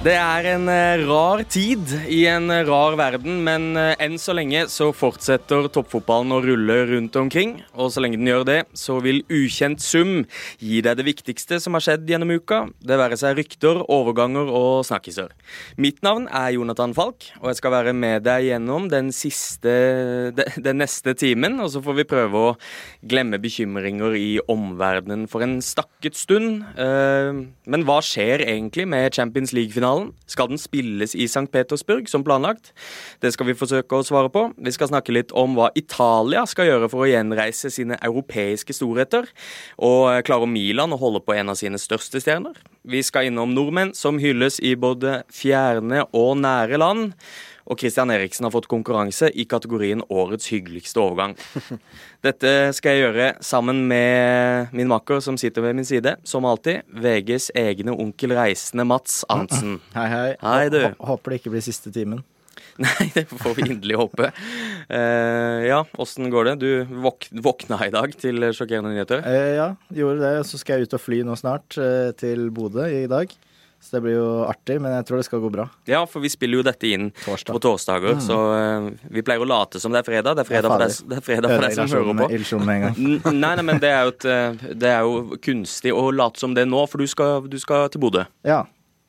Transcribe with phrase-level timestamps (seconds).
[0.00, 4.32] Det er en eh, rar tid i en eh, rar verden, men eh, enn så
[4.32, 7.58] lenge så fortsetter toppfotballen å rulle rundt omkring.
[7.76, 10.22] Og så lenge den gjør det, så vil ukjent sum
[10.56, 12.62] gi deg det viktigste som har skjedd gjennom uka.
[12.80, 15.34] Det være seg rykter, overganger og snakkiser.
[15.76, 19.76] Mitt navn er Jonathan Falk, og jeg skal være med deg gjennom den siste
[20.32, 21.60] den neste timen.
[21.60, 22.56] Og så får vi prøve å
[23.04, 26.64] glemme bekymringer i omverdenen for en stakket stund.
[26.80, 29.89] Men hva skjer egentlig med Champions League-finalen?
[29.90, 30.12] Finalen.
[30.26, 31.50] Skal den spilles i St.
[31.50, 32.72] Petersburg som planlagt?
[33.20, 34.52] Det skal vi forsøke å svare på.
[34.56, 39.28] Vi skal snakke litt om hva Italia skal gjøre for å gjenreise sine europeiske storheter.
[39.78, 42.56] Og klarer Milan å holde på en av sine største stjerner?
[42.82, 47.12] Vi skal innom nordmenn som hylles i både fjerne og nære land
[47.70, 51.36] og Christian Eriksen har fått konkurranse i kategorien Årets hyggeligste overgang.
[52.26, 56.82] Dette skal jeg gjøre sammen med min makker som sitter ved min side, som alltid.
[56.90, 59.78] VGs egne onkel reisende Mats Arntzen.
[59.96, 60.28] Hei, hei.
[60.42, 60.82] hei du.
[60.98, 62.24] Håper det ikke blir siste timen.
[62.80, 64.30] Nei, det får vi inderlig håpe.
[64.88, 66.54] Uh, ja, åssen går det?
[66.62, 69.22] Du våk våkna i dag til sjokkerende nyheter?
[69.26, 70.46] Uh, ja, gjorde det.
[70.48, 73.34] Så skal jeg ut og fly nå snart, uh, til Bodø i dag.
[73.80, 75.64] Så det blir jo artig, men jeg tror det skal gå bra.
[75.88, 77.54] Ja, for vi spiller jo dette inn Torsdag.
[77.56, 78.24] på torsdager, mm.
[78.26, 80.36] så uh, vi pleier å late som det er fredag.
[80.36, 82.28] Det er fredag for deg, det fredag for deg som hører på.
[83.32, 86.52] Nei, nei, men det er, jo et, eh, det er jo kunstig å late som
[86.56, 88.26] det nå, for du skal, du skal til Bodø.
[88.46, 88.60] Ja,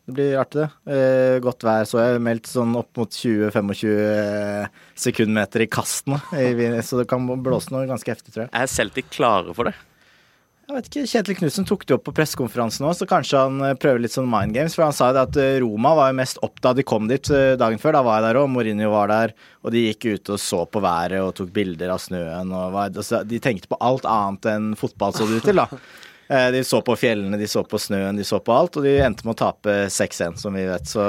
[0.07, 0.95] det blir artig, det.
[0.95, 2.23] Eh, godt vær, så jeg.
[2.23, 6.23] Meldt sånn opp mot 20-25 eh, sekundmeter i kastene,
[6.79, 8.53] så det kan blåse noe ganske heftig, tror jeg.
[8.55, 9.75] Er Celtic klare for det?
[10.71, 13.73] Jeg vet ikke, Kjetil Knutsen tok det opp på pressekonferansen òg, så kanskje han eh,
[13.75, 14.71] prøver litt sånn mind games.
[14.77, 17.09] For han sa jo det at eh, Roma var jo mest opp da de kom
[17.09, 17.97] dit eh, dagen før.
[17.97, 19.33] Da var jeg der òg, Mourinho var der.
[19.67, 22.55] Og de gikk ut og så på været og tok bilder av snøen.
[22.55, 25.67] Og var, altså, de tenkte på alt annet enn fotball, så det ut til, da.
[26.55, 28.77] De så på fjellene, de så på snøen, de så på alt.
[28.79, 30.87] Og de endte med å tape 6-1, som vi vet.
[30.87, 31.03] Så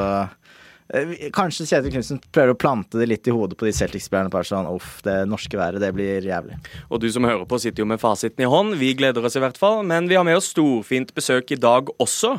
[1.33, 4.33] kanskje Kjetil Knutsen prøver å plante det litt i hodet på de Celtic-spillerne.
[4.33, 6.59] Bare sånn uff, det norske været, det blir jævlig.
[6.93, 8.77] Og du som hører på, sitter jo med fasiten i hånd.
[8.81, 9.81] Vi gleder oss i hvert fall.
[9.89, 12.35] Men vi har med oss storfint besøk i dag også.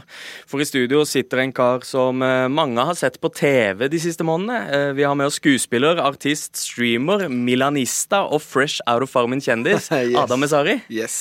[0.50, 4.26] For i studio sitter en kar som eh, mange har sett på TV de siste
[4.28, 4.64] månedene.
[4.70, 9.90] Eh, vi har med oss skuespiller, artist, streamer, milanista og fresh out of farmen kjendis.
[9.94, 10.18] yes.
[10.26, 10.82] Adam Esari.
[10.94, 11.16] Yes.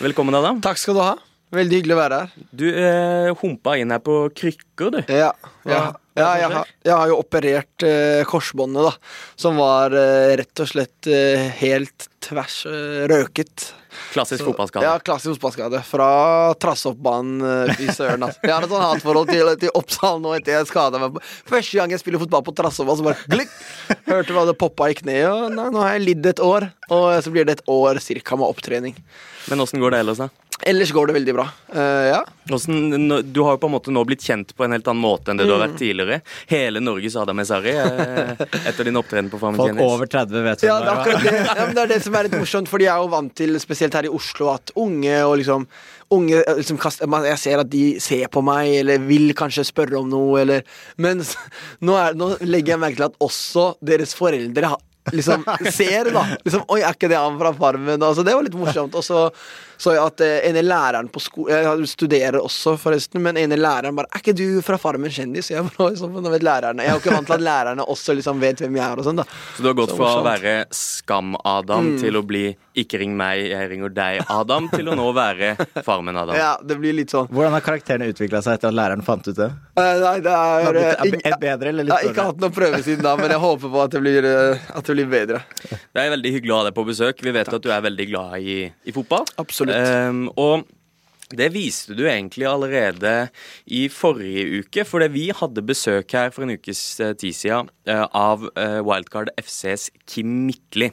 [0.00, 0.62] Velkommen, Adam.
[0.64, 1.16] Takk skal du ha.
[1.50, 2.44] Veldig hyggelig å være her.
[2.54, 5.00] Du eh, humpa inn her på krykker, du.
[5.10, 5.32] Ja.
[5.66, 5.80] ja.
[6.14, 9.16] ja jeg, har, jeg, har, jo operert eh, korsbåndet, da.
[9.40, 13.72] Som var eh, rett og slett eh, helt tvers eh, røket.
[14.12, 14.86] Klassisk fotballskade.
[14.86, 15.80] Ja, klassisk fotballskade.
[15.82, 16.10] Fra
[16.62, 18.22] Trassoppbanen uh, i søren.
[18.22, 18.38] Altså.
[18.46, 21.18] Jeg har et sånn hatforhold til, til Oppsal nå etter jeg skada meg.
[21.50, 23.56] Første gang jeg spiller fotball på Trassoppbanen, så bare glikk!
[24.06, 26.70] Hørte hva det poppa i kneet, og nå, nå har jeg lidd et år.
[26.94, 28.94] Og så blir det et år cirka med opptrening.
[29.50, 30.30] Men åssen går det ellers, da?
[30.62, 31.46] Ellers går det veldig bra.
[31.74, 32.20] Uh, ja.
[32.50, 35.32] Hvordan, du har jo på en måte nå blitt kjent på en helt annen måte
[35.32, 35.80] enn det du har vært mm.
[35.80, 36.18] tidligere.
[36.50, 38.34] Hele Norges Adam Esari uh,
[38.68, 41.32] etter din opptreden på Farmen Folk over 30 vet ja, det, er det.
[41.46, 43.96] Ja, det er det som er litt morsomt, fordi jeg er jo vant til, spesielt
[43.96, 45.66] her i Oslo, at unge og liksom
[46.10, 46.78] Unge liksom,
[47.22, 50.64] Jeg ser at de ser på meg, eller vil kanskje spørre om noe, eller
[50.98, 54.72] Men nå, er, nå legger jeg merke til at også deres foreldre
[55.14, 56.24] liksom ser, da.
[56.44, 58.02] Liksom, Oi, er ikke det han fra Farmen?
[58.02, 58.96] Altså, det var litt morsomt.
[58.98, 59.28] Og så
[59.80, 64.10] så at en ene læreren på skolen Jeg studerer også, forresten, men ene læreren bare
[64.12, 67.14] 'Er ikke du fra Farmen kjendis?' Jeg bare, sånn, vet lærerne Jeg er jo ikke
[67.16, 69.24] vant til at lærerne også liksom vet hvem jeg er og sånn, da.
[69.56, 71.98] Så du har gått fra å være Skam-Adam mm.
[72.02, 72.44] til å bli
[72.76, 76.36] 'Ikke ring meg, jeg ringer deg'-Adam, til å nå være Farmen-Adam?
[76.36, 77.28] Ja, det blir litt sånn.
[77.32, 79.50] Hvordan har karakterene utvikla seg etter at læreren fant ut det?
[79.80, 82.82] Uh, nei, det er, er, er bedre eller litt Jeg har ikke hatt noen prøve
[82.84, 85.42] siden da, men jeg håper på at det blir, eh, at det blir bedre.
[85.70, 87.24] Det er veldig hyggelig å ha deg på besøk.
[87.24, 87.58] Vi vet Takk.
[87.58, 89.26] at du er veldig glad i, i fotball.
[89.40, 89.69] Absolutt.
[89.70, 90.66] Um, og
[91.30, 93.30] det viste du egentlig allerede
[93.70, 98.06] i forrige uke, fordi vi hadde besøk her for en ukes eh, tid siden uh,
[98.10, 100.90] av uh, Wildcard FCs Kim Mikli.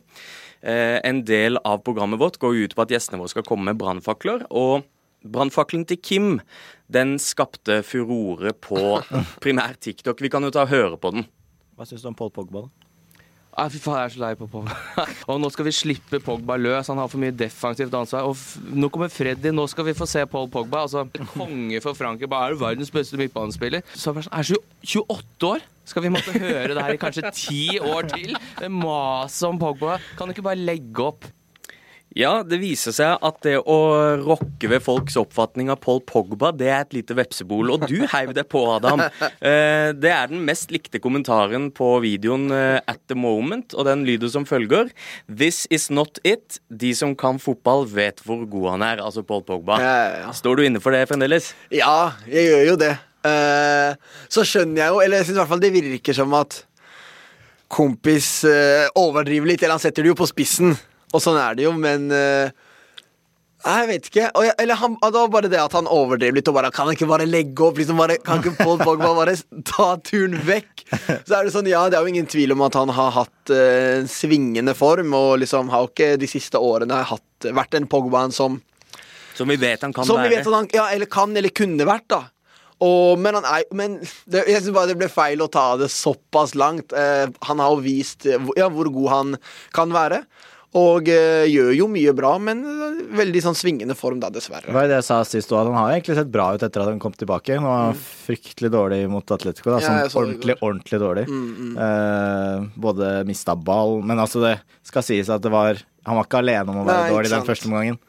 [0.68, 4.42] En del av programmet vårt går ut på at gjestene våre skal komme med brannfakler.
[4.50, 4.88] og
[5.24, 6.32] Brannfakkelen til Kim
[6.92, 8.98] den skapte furore på
[9.44, 10.22] primær TikTok.
[10.22, 11.28] Vi kan jo ta og høre på den.
[11.78, 12.66] Hva syns du om Paul Pogba?
[12.66, 12.87] da?
[13.58, 14.76] Nei, fy faen, jeg er så lei på Pogba.
[15.34, 16.92] og nå skal vi slippe Pogba løs.
[16.92, 18.28] Han har for mye defensivt ansvar.
[18.30, 18.38] Og
[18.78, 19.50] nå kommer Freddy.
[19.50, 20.84] Nå skal vi få se Paul Pogba.
[20.86, 22.30] Altså, konge for Frankrike.
[22.30, 23.82] Bare er du verdens beste midtbanespiller.
[23.98, 25.66] Så er han 28 år.
[25.88, 28.38] Skal vi måtte høre det her i kanskje ti år til?
[28.70, 29.98] Maset om Pogba.
[30.20, 31.26] Kan du ikke bare legge opp?
[32.18, 33.78] Ja, det viser seg at det å
[34.24, 37.70] rokke ved folks oppfatning av Paul Pogba, det er et lite vepsebol.
[37.76, 39.04] Og du heiv deg på, Adam.
[39.38, 44.02] Eh, det er den mest likte kommentaren på videoen eh, at the moment, og den
[44.08, 44.90] lyder som følger
[45.30, 46.58] This is not it.
[46.74, 49.04] De som kan fotball, vet hvor god han er.
[49.04, 49.78] Altså Paul Pogba.
[50.34, 51.54] Står du inne for det fremdeles?
[51.70, 52.94] Ja, jeg gjør jo det.
[53.30, 56.64] Eh, så skjønner jeg jo, eller jeg synes i hvert fall det virker som at
[57.70, 58.30] kompis
[58.96, 60.78] overdriver litt, eller han setter det jo på spissen,
[61.14, 62.50] og sånn er det jo, men eh,
[63.68, 64.28] jeg vet ikke.
[64.46, 66.96] Jeg, eller han, det var bare det at han overdrev litt og bare Kan han
[66.96, 67.80] ikke bare legge opp?
[67.82, 69.34] Liksom bare, kan ikke Paul Pogba bare
[69.68, 70.86] ta turen vekk?
[71.26, 73.52] Så er det sånn, ja, det er jo ingen tvil om at han har hatt
[73.52, 77.90] uh, en svingende form, og liksom har jo ikke de siste årene hatt, vært den
[77.92, 78.62] Pogbaen som
[79.38, 80.38] Som vi vet han kan som vi være.
[80.38, 82.24] vet at han ja, eller kan eller kunne vært, da.
[82.86, 83.98] Og, men han er, men
[84.30, 86.94] det, jeg synes bare det ble feil å ta det såpass langt.
[86.94, 89.38] Eh, han har jo vist ja, hvor god han
[89.74, 90.22] kan være.
[90.76, 94.74] Og eh, gjør jo mye bra, men eh, veldig sånn svingende form, da, Det dessverre.
[94.76, 96.90] var jo det jeg sa sist òg, han har egentlig sett bra ut etter at
[96.92, 97.56] han kom tilbake.
[97.56, 99.80] Han var fryktelig dårlig mot Atletico, da.
[99.80, 101.26] Sånn ja, så ordentlig, ordentlig dårlig.
[101.32, 104.56] Eh, både mista ball Men altså, det
[104.88, 107.46] skal sies at det var Han var ikke alene om å være Nei, dårlig den
[107.48, 108.00] første omgangen.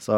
[0.00, 0.14] Så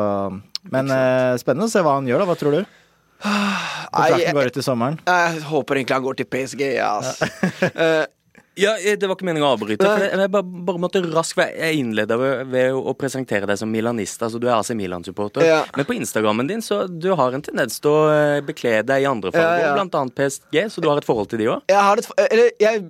[0.73, 2.29] Men eh, spennende å se hva han gjør, da.
[2.29, 2.77] Hva tror du?
[3.25, 4.97] Nei, Kontrakten går ut i sommeren.
[5.09, 8.13] jeg håper egentlig han går til PSG, ja, ass.
[8.57, 9.85] Eh, Ja, eh, Det var ikke meningen å avbryte.
[9.85, 14.23] For jeg, bare, bare måtte raskt Jeg innleda ved, ved å presentere deg som milanist.
[14.23, 15.45] Altså Du er AC Milan-supporter.
[15.45, 15.65] Ja.
[15.77, 19.11] Men på Instagrammen din så du har en tendens til å eh, bekle deg i
[19.11, 19.83] andre farger, Ja, ja.
[19.85, 21.63] annet PSG, så du har et forhold til de òg?
[21.69, 22.89] Jeg har et Eller jeg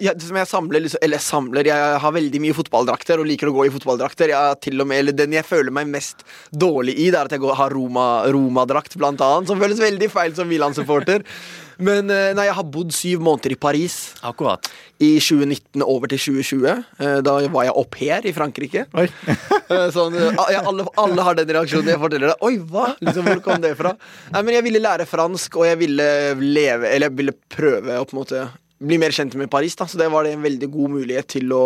[0.00, 3.54] jeg, jeg samler, liksom, eller jeg samler Jeg har veldig mye fotballdrakter og liker å
[3.56, 4.30] gå i fotballdrakter.
[4.32, 6.22] Jeg til og med, eller Den jeg føler meg mest
[6.54, 9.50] dårlig i, det er at jeg går, har Roma- Roma-drakt, blant annet.
[9.50, 11.26] Som føles veldig feil som Milan-supporter.
[11.78, 13.96] Men eh, nei, jeg har bodd syv måneder i Paris.
[14.26, 14.68] Akkurat.
[15.02, 16.84] I 2019 over til 2020.
[17.00, 18.86] Eh, Da var jeg au pair i Frankrike.
[18.94, 19.08] Oi.
[19.72, 22.34] Eh, Sånn, alle, alle har den reaksjonen jeg forteller det.
[22.44, 22.90] Oi, hva?
[23.00, 23.94] Liksom, hvor kom det fra?
[24.34, 26.08] Nei, men Jeg ville lære fransk, og jeg ville
[26.42, 28.42] leve Eller jeg ville prøve å på en måte
[28.82, 29.76] bli mer kjent med Paris.
[29.78, 31.62] da Så det var det en veldig god mulighet til å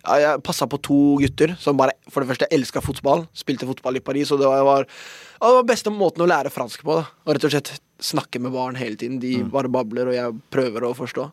[0.00, 3.26] Jeg passa på to gutter som bare for det første elska fotball.
[3.36, 6.96] Spilte fotball i Paris, og det var, det var beste måten å lære fransk på.
[7.00, 9.18] da Og rett og slett snakke med barn hele tiden.
[9.20, 11.26] De bare babler, og jeg prøver å forstå.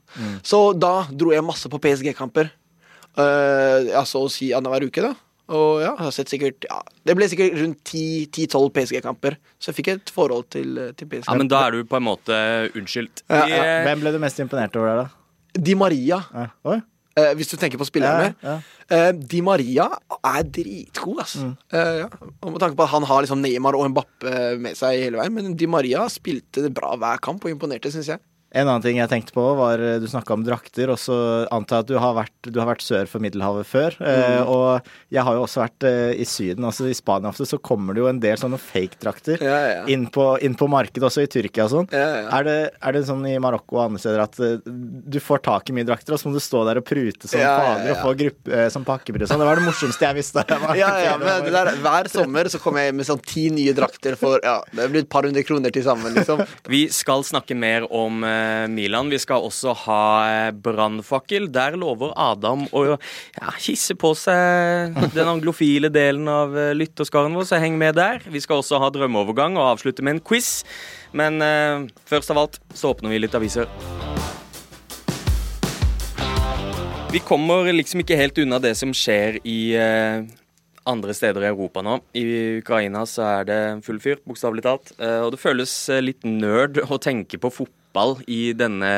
[0.43, 2.51] Så da dro jeg masse på PSG-kamper.
[3.17, 5.13] Uh, ja, så å si annenhver uke, da.
[5.47, 9.37] Og ja, jeg har sett sikkert ja, Det ble sikkert rundt 10-12 PSG-kamper.
[9.63, 11.29] Så jeg fikk et forhold til, eh, til PSG.
[11.31, 12.35] Ja, Men da er du på en måte
[12.75, 13.23] unnskyldt.
[13.31, 13.61] Ja, ja.
[13.63, 15.61] eh, Hvem ble du mest imponert over der, da?
[15.69, 16.49] Di Maria, Ja.
[16.67, 16.81] Oi.
[17.17, 18.31] Eh, hvis du tenker på spillerne.
[18.43, 18.57] Ja, ja.
[18.87, 19.89] Eh, Di Maria
[20.21, 21.35] er dritgod, ass.
[21.73, 22.07] Eh, ja.
[22.41, 24.33] Og med tanke på at han har liksom Neymar og Mbappe
[24.63, 25.35] med seg hele veien.
[25.35, 28.23] Men Di Maria spilte bra hver kamp og imponerte, syns jeg.
[28.55, 30.89] En annen ting jeg tenkte på, var eh, du snakka om drakter.
[30.93, 31.15] Og så
[31.51, 33.97] antar jeg at du har vært, du har vært sør for Middelhavet før.
[34.01, 34.47] eh, Mm.
[34.47, 36.65] Og jeg har jo også vært eh, i Syden.
[36.65, 39.83] altså I Spania ofte så kommer det jo en del sånne fake-drakter Ja, ja.
[39.91, 41.87] inn, på, inn på markedet, også i Tyrkia og sånn.
[41.91, 42.29] Ja, ja.
[42.39, 45.69] Er, det, er det sånn i Marokko og andre steder at eh, du får tak
[45.71, 47.99] i mye drakter, og så må du stå der og prute som fader og ja.
[48.03, 49.41] få gruppe, eh, som pakkebrød Sånn.
[49.43, 50.45] Det var det morsomste jeg visste.
[50.47, 53.73] Jeg Ja, ja, men det der, Hver sommer så kommer jeg med sånn ti nye
[53.77, 56.43] drakter for ja, Det blir et par hundre kroner til sammen, liksom.
[56.71, 58.36] Vi skal snakke mer om eh,
[58.71, 59.11] Milan.
[59.13, 61.49] Vi skal også ha eh, brannfakkel.
[61.53, 67.49] Der lover Adam å ja, kisse på seg den anglofile delen av eh, lytterskaren vår,
[67.49, 68.23] så heng med der.
[68.27, 70.61] Vi skal også ha drømmeovergang og avslutte med en quiz.
[71.17, 73.69] Men eh, først av alt så åpner vi litt aviser.
[77.07, 80.27] Vi kommer liksom ikke helt unna det som skjer i eh,
[80.87, 81.99] andre steder i Europa nå.
[82.17, 82.25] I
[82.61, 84.93] Ukraina så er det full fyr, bokstavelig talt.
[84.99, 87.75] Eh, og det føles eh, litt nerd å tenke på fotball
[88.27, 88.93] i denne,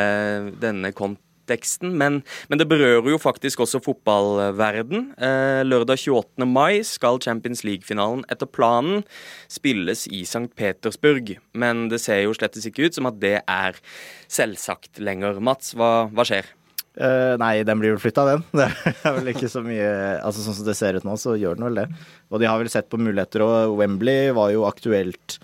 [0.62, 1.96] denne konteksten.
[1.98, 5.10] Men, men det berører jo faktisk også fotballverden.
[5.18, 6.46] Eh, lørdag 28.
[6.50, 9.04] mai skal Champions League-finalen etter planen
[9.52, 10.50] spilles i St.
[10.56, 11.38] Petersburg.
[11.54, 13.82] Men det ser jo slettes ikke ut som at det er
[14.30, 15.42] selvsagt lenger.
[15.42, 16.56] Mats, hva, hva skjer?
[17.00, 18.42] Uh, nei, den blir vel flytta, den.
[18.58, 18.66] Det
[19.08, 19.86] er vel ikke så mye
[20.26, 21.86] Altså Sånn som det ser ut nå, så gjør den vel det.
[22.28, 25.38] Og de har vel sett på muligheter, og Wembley var jo aktuelt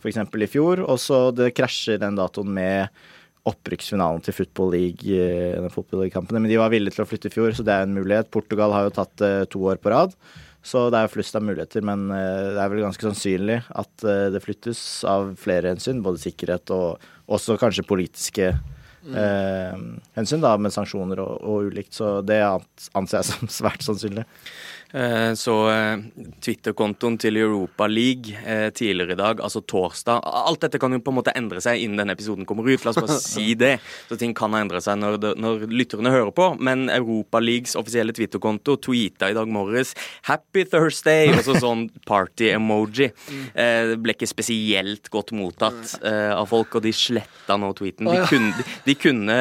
[0.00, 0.20] f.eks.
[0.24, 0.84] i fjor.
[0.86, 3.02] Og så det krasjer den datoen med
[3.48, 6.42] opprykksfinalen til Football League, eh, den Football League-kampene.
[6.42, 8.30] Men de var villige til å flytte i fjor, så det er en mulighet.
[8.34, 10.16] Portugal har jo tatt det to år på rad.
[10.62, 14.04] Så det er jo flust av muligheter, men eh, det er vel ganske sannsynlig at
[14.04, 16.02] eh, det flyttes av flere hensyn.
[16.04, 17.00] Både sikkerhet og
[17.32, 19.78] også kanskje politiske eh,
[20.18, 21.94] hensyn, da, med sanksjoner og, og ulikt.
[21.96, 24.26] Så det anser jeg som svært sannsynlig.
[24.92, 26.00] Eh, Så eh,
[26.42, 31.12] Twitter-kontoen til Europa League eh, tidligere i dag, altså torsdag Alt dette kan jo på
[31.12, 32.82] en måte endre seg innen denne episoden kommer ut.
[32.84, 33.76] La oss bare si det.
[34.08, 36.48] Så ting kan ha endret seg når, når lytterne hører på.
[36.58, 39.94] Men Europa Leagues offisielle Twitter-konto tweeta i dag morges
[40.26, 43.10] 'Happy Thursday' og sånn party-emoji.
[43.54, 48.10] Det ble ikke spesielt godt mottatt av folk, og de sletta nå tweeten.
[48.10, 49.38] De kunne, de kunne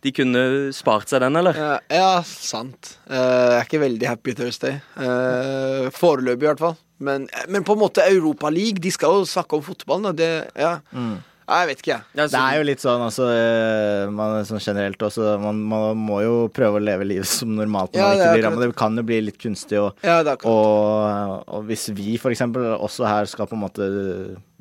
[0.00, 0.42] de kunne
[0.72, 1.56] spart seg den, eller?
[1.60, 2.94] Ja, ja sant.
[3.10, 4.78] Eh, jeg er ikke veldig happy Thursday.
[4.96, 6.78] Uh, Foreløpig, i hvert fall.
[7.00, 10.10] Men, men på en måte Europa League, de skal jo snakke om fotballen.
[10.10, 10.12] Da.
[10.16, 10.30] Det,
[10.60, 10.72] ja.
[10.92, 11.18] Mm.
[11.50, 12.08] jeg vet ikke, jeg.
[12.16, 16.20] Ja, Det er jo litt sånn altså, eh, man, sånn generelt også, man, man må
[16.24, 18.64] jo prøve å leve livet som normalt når Ja, man det ikke er blir rammet.
[18.66, 19.80] Det kan jo bli litt kunstig.
[19.80, 23.90] Og, Ja, og, og hvis vi for eksempel også her skal på en måte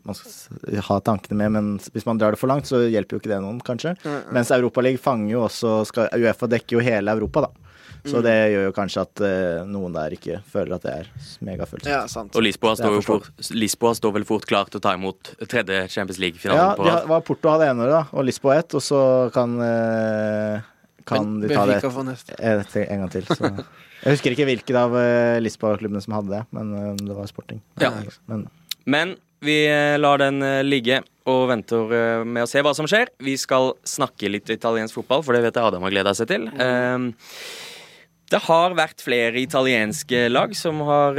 [0.09, 3.23] man skal ha tankene med, men hvis man drar det for langt, så hjelper jo
[3.23, 3.95] ikke det noen, kanskje.
[4.35, 7.69] Mens Europaligaen fanger jo også skal, Uefa dekker jo hele Europa, da.
[7.99, 8.11] Mm.
[8.11, 11.09] Så det gjør jo kanskje at uh, noen der ikke føler at det er
[11.43, 11.89] megafølsomt.
[11.91, 12.31] Ja, sant.
[12.37, 15.81] Og Lisboa står, jo fort, Lisboa står vel fort klar til å ta imot tredje
[15.91, 17.01] Champions League-finalen Ja, på de rad.
[17.01, 19.01] har, var Porto hadde ene året, da, og Lisboa ett, og så
[19.35, 20.63] kan, uh,
[21.09, 23.27] kan de ta det et, en gang til.
[23.27, 23.51] Så.
[23.99, 27.59] Jeg husker ikke hvilken av uh, Lisboa-klubbene som hadde det, men eh, det var sporting.
[27.83, 27.91] Ja.
[28.31, 28.47] Men
[28.87, 32.88] Men vi eh, lar den eh, ligge og venter eh, med å se hva som
[32.89, 33.12] skjer.
[33.24, 36.48] Vi skal snakke litt italiensk fotball, for det vet jeg Adam har gleda seg til.
[36.51, 37.12] Mm.
[38.29, 41.15] Det har vært flere italienske lag som har,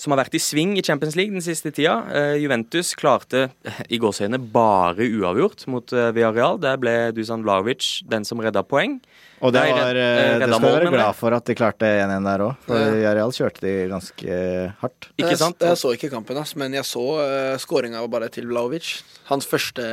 [0.00, 1.98] som har vært i sving i Champions League den siste tida.
[2.40, 3.50] Juventus klarte
[3.92, 6.56] i gåseøyne bare uavgjort mot Villarreal.
[6.64, 8.96] Der ble Dusan Vlavic den som redda poeng.
[9.40, 11.88] Og det, var, redd- eh, eh, det skal vi være glad for at de klarte
[12.04, 12.56] 1-1 der òg.
[12.66, 12.98] For Ja.
[13.08, 14.40] Jareal kjørte de ganske
[14.82, 15.08] hardt.
[15.16, 15.56] Ikke sant?
[15.60, 18.90] Jeg, jeg så ikke kampen, ass, men jeg så uh, skåringa bare til Vlaovic.
[19.30, 19.86] Hans første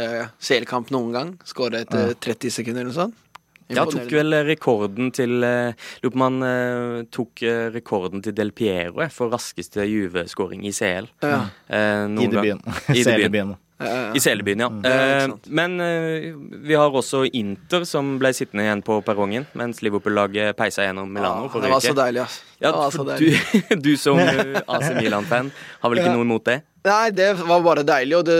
[0.44, 1.32] CL-kamp noen gang.
[1.48, 3.24] Skåret etter 30 sekunder eller noe sånt.
[3.68, 8.32] Ja, tok vel rekorden til eh, Lurer på om han eh, tok eh, rekorden til
[8.38, 11.10] Del Piero eh, for raskeste Juve-skåring i CL.
[11.20, 11.42] Ja.
[11.68, 12.78] Eh, noen I debuten.
[12.96, 13.58] I debuten.
[13.78, 14.68] I CL-byen, ja.
[14.74, 14.86] Mm.
[14.90, 16.32] Eh, men eh,
[16.66, 21.46] vi har også Inter som ble sittende igjen på perrongen, mens Liverpool-laget peisa gjennom Milano
[21.46, 22.40] Ah, det var så deilig, ass.
[22.64, 23.38] Ja, så deilig.
[23.70, 24.18] du, du som
[24.78, 25.52] AC Milan-fan
[25.84, 26.16] har vel ikke Ja.
[26.18, 26.58] noe imot det?
[26.88, 28.40] Nei, det var bare deilig, og det,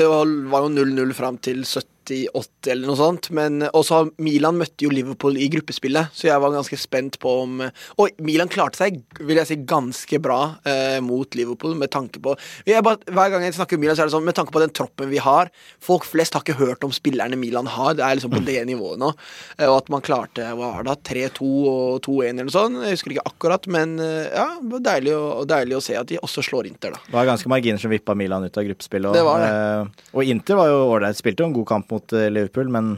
[0.00, 1.62] det var jo 0-0 fram til
[2.06, 3.30] 78 eller noe sånt.
[3.34, 7.60] Men også Milan møtte jo Liverpool i gruppespillet, så jeg var ganske spent på om
[7.98, 12.34] Og Milan klarte seg, vil jeg si, ganske bra eh, mot Liverpool med tanke på
[12.82, 14.72] bare, Hver gang jeg snakker om Milan, så er det sånn med tanke på den
[14.74, 15.50] troppen vi har
[15.82, 18.98] Folk flest har ikke hørt om spillerne Milan har, det er liksom på det nivået
[19.02, 19.12] nå.
[19.58, 22.78] Eh, og at man klarte hva var det, 3-2 og 2-1 eller noe sånt.
[22.86, 25.96] Jeg husker ikke akkurat, men eh, ja, det var deilig, å- og deilig å se
[25.98, 27.00] at de også slår Inter, da.
[27.06, 29.10] Det var ganske marginer som vippa Milan ut av gruppespillet.
[29.10, 29.50] Og, Det var det.
[29.50, 32.94] eh, og Inter var jo ålreit, spilte jo en god kamp mot eh, Liverpool, men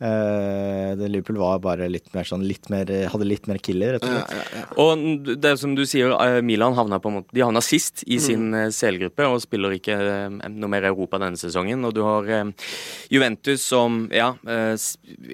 [0.00, 4.04] eh, det Liverpool var bare litt mer sånn litt mer, Hadde litt mer killer, rett
[4.04, 4.30] og slett.
[4.36, 4.64] ja, ja.
[4.82, 8.04] Og det er som du sier, eh, Milan havna på en måte De havna sist
[8.06, 8.12] Mm.
[8.12, 11.84] i sin selgruppe CL-gruppe og spiller ikke eh, noe mer Europa denne sesongen.
[11.86, 12.50] Og du har eh,
[13.10, 14.74] Juventus som ja, eh,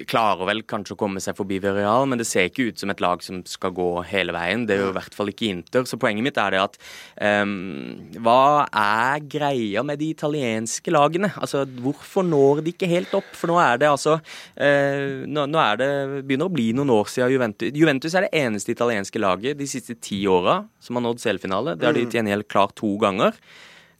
[0.05, 3.01] klarer vel kanskje å komme seg forbi Villarreal, men det ser ikke ut som et
[3.03, 4.65] lag som skal gå hele veien.
[4.67, 5.83] Det er jo i hvert fall ikke Inter.
[5.89, 6.77] Så poenget mitt er det at
[7.43, 11.31] um, Hva er greia med de italienske lagene?
[11.39, 13.25] Altså, hvorfor når de ikke helt opp?
[13.33, 15.89] For nå er det altså eh, nå, nå er det
[16.27, 19.95] begynner å bli noen år siden Juventus Juventus er det eneste italienske laget de siste
[19.99, 21.73] ti åra som har nådd CL-finale.
[21.79, 23.33] Det har de til gjengjeld klart to ganger.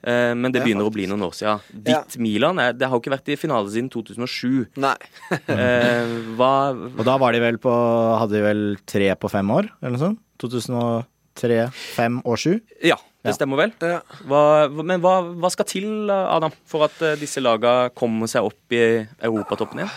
[0.04, 1.62] Eh, men det Ja, begynner å bli noen år siden.
[1.88, 4.68] Ditt Milan er, det har jo ikke vært i finale siden 2007.
[4.84, 4.96] Nei.
[5.48, 7.72] Eh, hva Og da var de vel på
[8.20, 10.20] Hadde de vel tre på fem år, eller noe sånt?
[10.44, 11.60] 2003,
[11.96, 12.58] fem og sju?
[12.84, 13.38] Ja, det Ja.
[13.38, 13.72] stemmer vel.
[13.80, 14.02] Ja.
[14.28, 18.76] Hva, men hva, hva skal til, Adam, for at eh, disse laga kommer seg opp
[18.76, 19.94] i europatoppen igjen?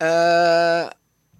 [0.00, 0.86] Eh,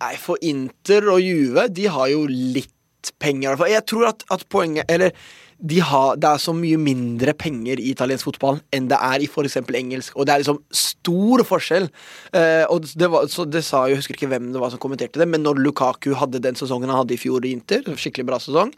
[0.00, 3.57] nei, for Inter og Juve, de har jo litt penger.
[3.71, 5.14] Jeg tror at, at poenget Eller
[5.61, 9.29] de har, det er så mye mindre penger i italiensk fotball enn det er i
[9.29, 9.59] f.eks.
[9.61, 10.17] engelsk.
[10.17, 11.88] Og det er liksom stor forskjell.
[12.37, 15.29] Eh, og det, var, det sa Jeg husker ikke hvem det var som kommenterte det,
[15.29, 18.73] men når Lukaku hadde den sesongen han hadde i fjor i Inter, skikkelig bra sesong,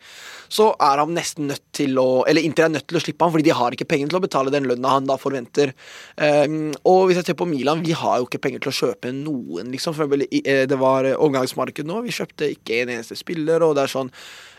[0.53, 3.35] så er han nesten nødt til å Eller Inter er nødt til å slippe han,
[3.35, 5.75] fordi de har ikke penger til å betale den lønna han da forventer.
[6.19, 9.15] Eh, og hvis jeg ser på Milan, vi har jo ikke penger til å kjøpe
[9.15, 9.95] noen, liksom.
[9.97, 13.95] For eh, det var omgangsmarked nå, vi kjøpte ikke en eneste spiller, og det er
[13.95, 14.11] sånn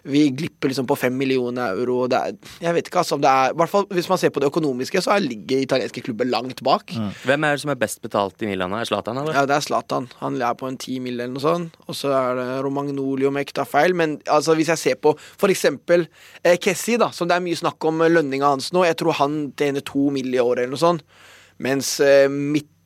[0.04, 2.08] vi glipper liksom på fem millioner euro.
[2.12, 3.16] Det er, jeg vet ikke, altså.
[3.16, 5.64] om Det er, i hvert fall Hvis man ser på det økonomiske, så er, ligger
[5.64, 6.92] italienske klubber langt bak.
[7.24, 8.76] Hvem er det som er best betalt i Milan?
[8.76, 9.36] Er Zlatan, eller?
[9.38, 10.10] Ja, det er Zlatan.
[10.20, 11.78] Han er på en ti mil eller noe sånt.
[11.88, 13.96] Og så er det Romagnoli om jeg ikke tar feil.
[13.96, 16.08] Men altså, hvis jeg ser på for eksempel
[16.44, 19.46] eh, Kessi, da, som det er mye snakk om lønninga hans nå, jeg tror han
[19.60, 20.34] tjener to mill.
[20.34, 21.04] i året eller noe sånt.
[21.64, 22.28] Mens eh,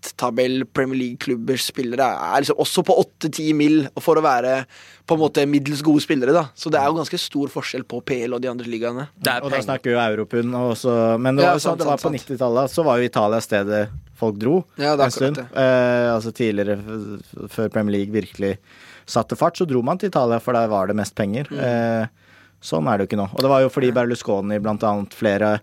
[0.07, 3.87] midttabell Premier League-klubbers spillere er liksom også på åtte-ti mill.
[3.99, 4.65] for å være
[5.07, 6.47] på en måte middels gode spillere, da.
[6.55, 9.07] Så det er jo ganske stor forskjell på PL og de andre ligaene.
[9.41, 10.53] Og da snakker jo europund.
[10.53, 13.41] også, Men det var, jo sånn, sant, det var på 90-tallet, så var jo Italia
[13.41, 15.37] stedet folk dro Ja, en stund.
[15.37, 16.79] Eh, altså tidligere,
[17.47, 18.57] før Premier League virkelig
[19.05, 21.47] satte fart, så dro man til Italia, for der var det mest penger.
[21.51, 21.59] Mm.
[21.59, 22.07] Eh,
[22.59, 23.29] sånn er det jo ikke nå.
[23.31, 25.59] Og det var jo fordi Berlusconi blant annet flere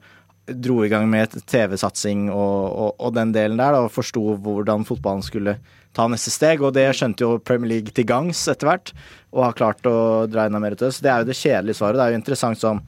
[0.46, 4.84] dro i gang med TV-satsing og, og, og den delen der, da, og forsto hvordan
[4.88, 5.56] fotballen skulle
[5.96, 6.62] ta neste steg.
[6.64, 8.92] Og det skjønte jo Premier League til gangs etter hvert,
[9.32, 9.96] og har klart å
[10.30, 10.84] dra enda mer ut.
[10.84, 12.00] Så det er jo det kjedelige svaret.
[12.00, 12.82] Det er jo interessant som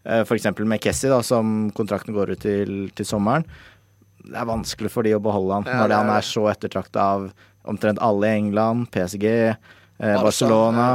[0.00, 0.28] f.eks.
[0.28, 3.44] for eksempel med Kessie, da, som kontrakten går ut til, til sommeren.
[4.24, 7.30] det er vanskelig for de å beholde han Ja, når han er så ettertrakta av
[7.68, 9.56] omtrent alle i England, PSG, eh,
[9.98, 10.22] Barcelona.
[10.22, 10.86] Barcelona.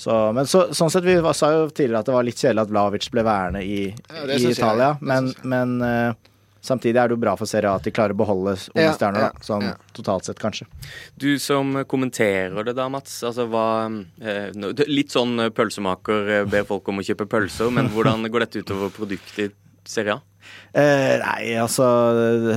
[0.00, 2.62] Så, men så, sånn sett, vi var- sa jo tidligere at det var litt kjedelig
[2.64, 4.38] at Vlavic ble værende i, Ja, i.
[4.48, 6.14] Italia, men, men uh,
[6.64, 8.94] samtidig er det jo bra for Serie A at de klarer å beholde unge Ja,
[8.96, 9.74] stjerner, ja, da, sånn ja.
[9.96, 10.64] totalt sett, kanskje.
[11.20, 13.18] Du som kommenterer det da, Mats.
[13.28, 13.66] Altså, hva,
[14.24, 14.56] eh,
[14.88, 18.88] litt sånn eh, pølsemaker ber folk om å kjøpe pølser, men hvordan går dette utover
[18.96, 20.22] produktet i Serie A?
[20.72, 21.84] Eh, nei, altså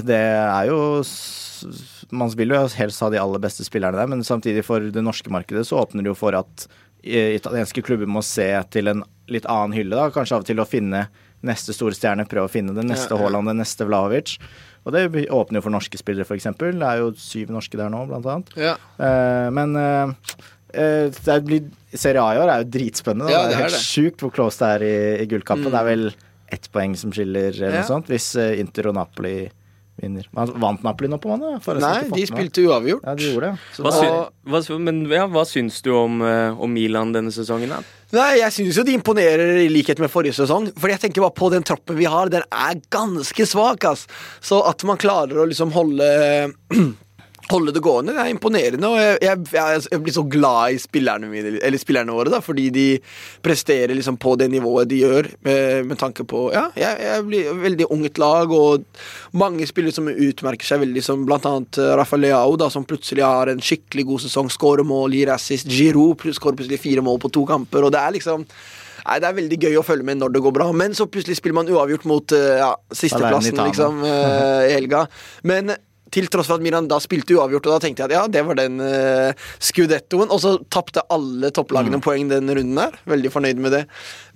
[0.07, 4.23] Det er jo s- Man vil jo helst ha de aller beste spillerne der, men
[4.23, 6.67] samtidig for det norske markedet så åpner det jo for at
[7.03, 10.09] italienske klubber må se til en litt annen hylle, da.
[10.13, 11.05] Kanskje av og til å finne
[11.43, 13.17] neste store stjerne, prøve å finne det neste.
[13.19, 14.37] Haaland, det neste Vlaovic.
[14.87, 16.47] Og det åpner jo for norske spillere, f.eks.
[16.59, 18.53] Det er jo syv norske der nå, blant annet.
[18.59, 18.73] Ja.
[18.99, 20.13] Uh, men eh,
[21.23, 23.31] det blir, Serie A i år er jo dritspennende.
[23.31, 23.83] Ja, det det er er helt det.
[23.87, 25.67] sjukt hvor close det er i, i gullkampen.
[25.69, 25.75] Mm.
[25.75, 26.07] Det er vel
[26.53, 27.81] ett poeng som skiller, eller Ja.
[27.83, 29.37] noe sånt, hvis Inter og Napoli
[30.03, 30.27] vinner.
[30.35, 31.63] Man vant Napoli nå på mandag?
[31.81, 33.03] Nei, de med spilte uavgjort.
[33.07, 33.81] Ja, de gjorde det.
[33.81, 37.71] Hva, da- sy hva, men ja, hva syns du om, eh, om Milan denne sesongen?
[37.73, 37.81] da?
[38.13, 40.67] Nei, jeg syns jo de imponerer i likhet med forrige sesong.
[40.77, 44.05] Fordi jeg tenker bare på den troppen vi har, den er ganske svak, ass.
[44.43, 46.11] Så at man klarer å liksom holde
[47.51, 48.87] Holde det gående, det er imponerende.
[48.87, 52.69] Og jeg, jeg, jeg blir så glad i spillerne mine Eller spillerne våre, da, fordi
[52.71, 52.85] de
[53.43, 57.49] presterer liksom på det nivået de gjør, med, med tanke på Ja, jeg, jeg blir
[57.65, 58.85] veldig ungt lag, og
[59.35, 63.25] mange spillere som utmerker seg veldig, som blant annet eh, Rafael Leao, da, som plutselig
[63.27, 65.67] har en skikkelig god sesong, skårer mål, gir assist.
[65.67, 68.47] Giroud pl- skårer plutselig fire mål på to kamper, og det er liksom
[69.03, 71.35] Nei, Det er veldig gøy å følge med når det går bra, men så plutselig
[71.41, 75.01] spiller man uavgjort mot eh, ja, sisteplassen liksom, eh, i helga.
[75.43, 75.73] Men
[76.13, 78.45] til tross for at Milan da spilte uavgjort, og da tenkte jeg at ja, det
[78.47, 80.31] var den uh, skudettoen.
[80.33, 82.97] Og så tapte alle topplagene poeng den runden der.
[83.09, 83.83] Veldig fornøyd med det.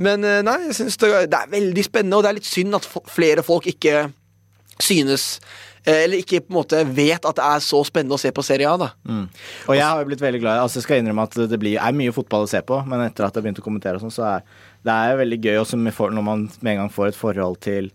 [0.01, 2.77] Men uh, nei, jeg synes det, det er veldig spennende, og det er litt synd
[2.79, 4.07] at flere folk ikke
[4.81, 5.39] synes
[5.85, 8.45] eh, Eller ikke på en måte vet at det er så spennende å se på
[8.45, 8.89] Serie A, da.
[9.09, 9.23] Mm.
[9.67, 11.97] Og jeg har jo blitt veldig glad Altså jeg skal innrømme at det blir, er
[11.97, 14.27] mye fotball å se på, men etter at jeg begynte å kommentere, og sånn, så
[14.35, 14.45] er
[14.87, 17.89] det er veldig gøy også når man med en gang får et forhold til,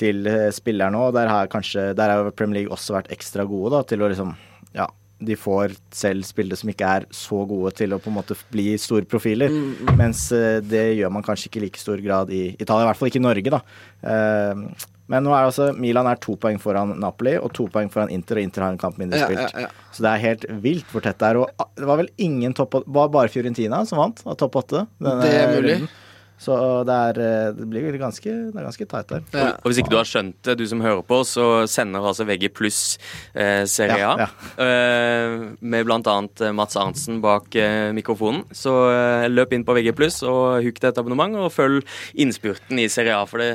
[0.00, 0.98] til eh, spillerne.
[0.98, 1.14] òg.
[1.14, 4.34] der har kanskje Der har Premier League også vært ekstra gode da, til å liksom
[4.74, 4.88] Ja,
[5.24, 8.74] de får selv spillere som ikke er så gode til å på en måte bli
[8.80, 9.52] store profiler.
[9.96, 12.98] Mens eh, det gjør man kanskje ikke i like stor grad i Italia, i hvert
[13.00, 13.62] fall ikke i Norge, da.
[14.02, 18.12] Eh, men nå er altså Milan er to poeng foran Napoli og to poeng foran
[18.12, 19.42] Inter, og Inter har en kamp mindre spilt.
[19.52, 19.90] ja, ja.
[19.92, 21.40] Så det er helt vilt hvor tett det er.
[21.42, 24.86] Og det var vel ingen topp Det var bare Fiorentina som vant av topp åtte.
[25.04, 25.76] Det er mulig.
[25.76, 25.92] runden.
[26.44, 29.22] Så det er, eh, det blir ganske, det er ganske tight der.
[29.32, 29.46] Ja.
[29.62, 32.50] Og hvis ikke du har skjønt det, du som hører på, så sender altså VG
[32.52, 32.80] pluss
[33.32, 34.14] eh, Serie A.
[34.26, 34.28] Ja,
[34.60, 36.52] Eh, med bl.a.
[36.54, 38.44] Mats Arntzen bak eh, mikrofonen.
[38.54, 41.82] Så eh, løp inn på VG pluss og huk deg et abonnement, og følg
[42.20, 43.24] innspurten i Serie A.
[43.28, 43.50] For det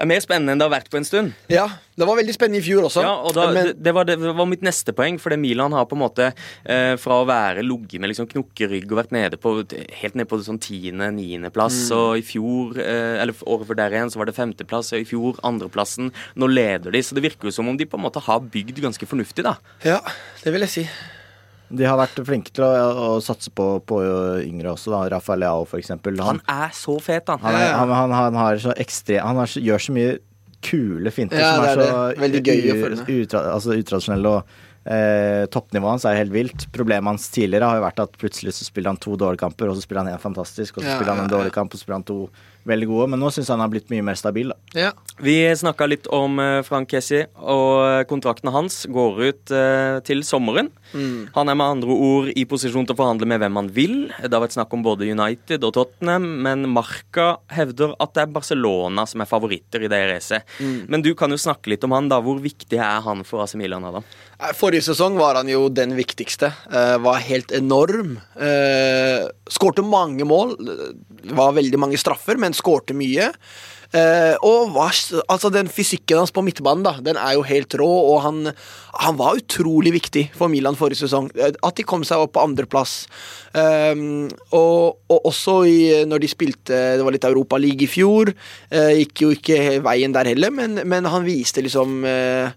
[0.00, 1.34] er mer spennende enn det har vært på en stund.
[1.52, 1.66] Ja,
[2.00, 3.02] det var veldig spennende i fjor også.
[3.04, 5.84] Ja, og da, men, det, det, var, det var mitt neste poeng, fordi Milan har
[5.90, 9.54] på en måte eh, fra å være ligget med liksom knokkerygg og vært nede på
[10.00, 11.96] helt ned på sånn tiende, niendeplass, Mm.
[11.98, 15.08] og i fjor, eh, eller året før der igjen, så var det femteplass, og i
[15.08, 16.12] fjor andreplassen.
[16.40, 18.80] Nå leder de, så det virker jo som om de på en måte har bygd
[18.84, 19.56] ganske fornuftig, da.
[19.84, 20.00] ja,
[20.42, 20.84] det vil jeg si.
[21.72, 22.70] De har vært flinke til å,
[23.16, 24.00] å satse på, på
[24.44, 25.00] yngre også, da.
[25.16, 26.18] Rafael Leao, for eksempel.
[26.20, 27.40] Han er så fet, han.
[27.44, 30.18] Han, er, han, han, han har så ekstrem, Han har gjør så mye
[30.62, 32.20] kule finter Ja, som er, er så.
[32.22, 34.34] Veldig gøy u- utra, altså, utradisjonelle.
[34.36, 36.66] Og eh, toppnivået hans er helt vilt.
[36.74, 39.78] Problemet hans tidligere har jo vært at plutselig så spiller han to dårlige kamper, og
[39.78, 41.78] så spiller han en fantastisk, og så Ja, spiller han en ja, dårlig kamp, og
[41.78, 42.18] så spiller han to
[42.68, 43.08] veldig gode.
[43.12, 44.52] Men nå syns han har blitt mye mer stabil.
[44.52, 44.56] Da.
[44.78, 44.90] Ja.
[45.22, 50.70] Vi snakka litt om eh, Frank Kessi, og kontrakten hans går ut eh, til sommeren.
[50.92, 51.32] Mm.
[51.34, 53.96] Han er med andre ord i posisjon til å forhandle med hvem han vil.
[54.20, 58.34] Det har vært snakk om både United og Tottenham, men Marca hevder at det er
[58.34, 60.46] Barcelona som er favoritter i det racet.
[60.60, 60.84] Mm.
[60.92, 62.20] Men du kan jo snakke litt om han, da.
[62.22, 63.86] Hvor viktig er han for AC Milan?
[63.88, 64.06] Adam?
[64.58, 66.52] Forrige sesong var han jo den viktigste.
[66.72, 68.16] Eh, var helt enorm.
[68.34, 70.56] Eh, skårte mange mål.
[70.58, 73.30] Det var veldig mange straffer, men skårte mye.
[73.92, 74.94] Uh, og var,
[75.28, 78.38] altså den fysikken hans på midtbanen da, den er jo helt rå, og han,
[78.96, 81.28] han var utrolig viktig for Milan forrige sesong.
[81.36, 83.02] Eh, At de kom seg opp på andreplass.
[83.52, 85.78] Um, og, og også i,
[86.08, 88.32] når de spilte Det var litt Europaliga i fjor.
[88.72, 92.48] Uh, gikk jo ikke veien der heller, men, men han viste liksom eh,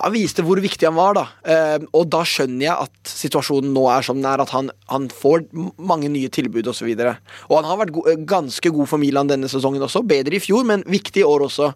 [0.00, 1.24] han viste hvor viktig han var, da.
[1.48, 5.08] Eh, og da skjønner jeg at situasjonen nå er som den er, at han, han
[5.12, 5.46] får
[5.78, 6.90] mange nye tilbud osv.
[6.92, 10.04] Og, så og han har vært go eh, ganske god for Milan denne sesongen også.
[10.06, 11.72] Bedre i fjor, men viktig i år også.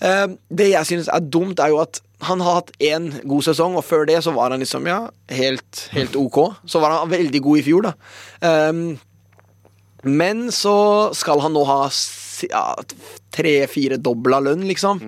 [0.00, 3.76] Eh, det jeg synes er dumt, er jo at han har hatt én god sesong,
[3.76, 5.02] og før det så var han liksom, ja,
[5.36, 6.40] helt, helt ok.
[6.64, 7.94] Så var han veldig god i fjor, da.
[8.48, 8.72] Eh,
[10.06, 10.76] men så
[11.18, 11.80] skal han nå ha
[12.46, 12.66] ja,
[13.34, 15.02] tre-fire dobla lønn, liksom.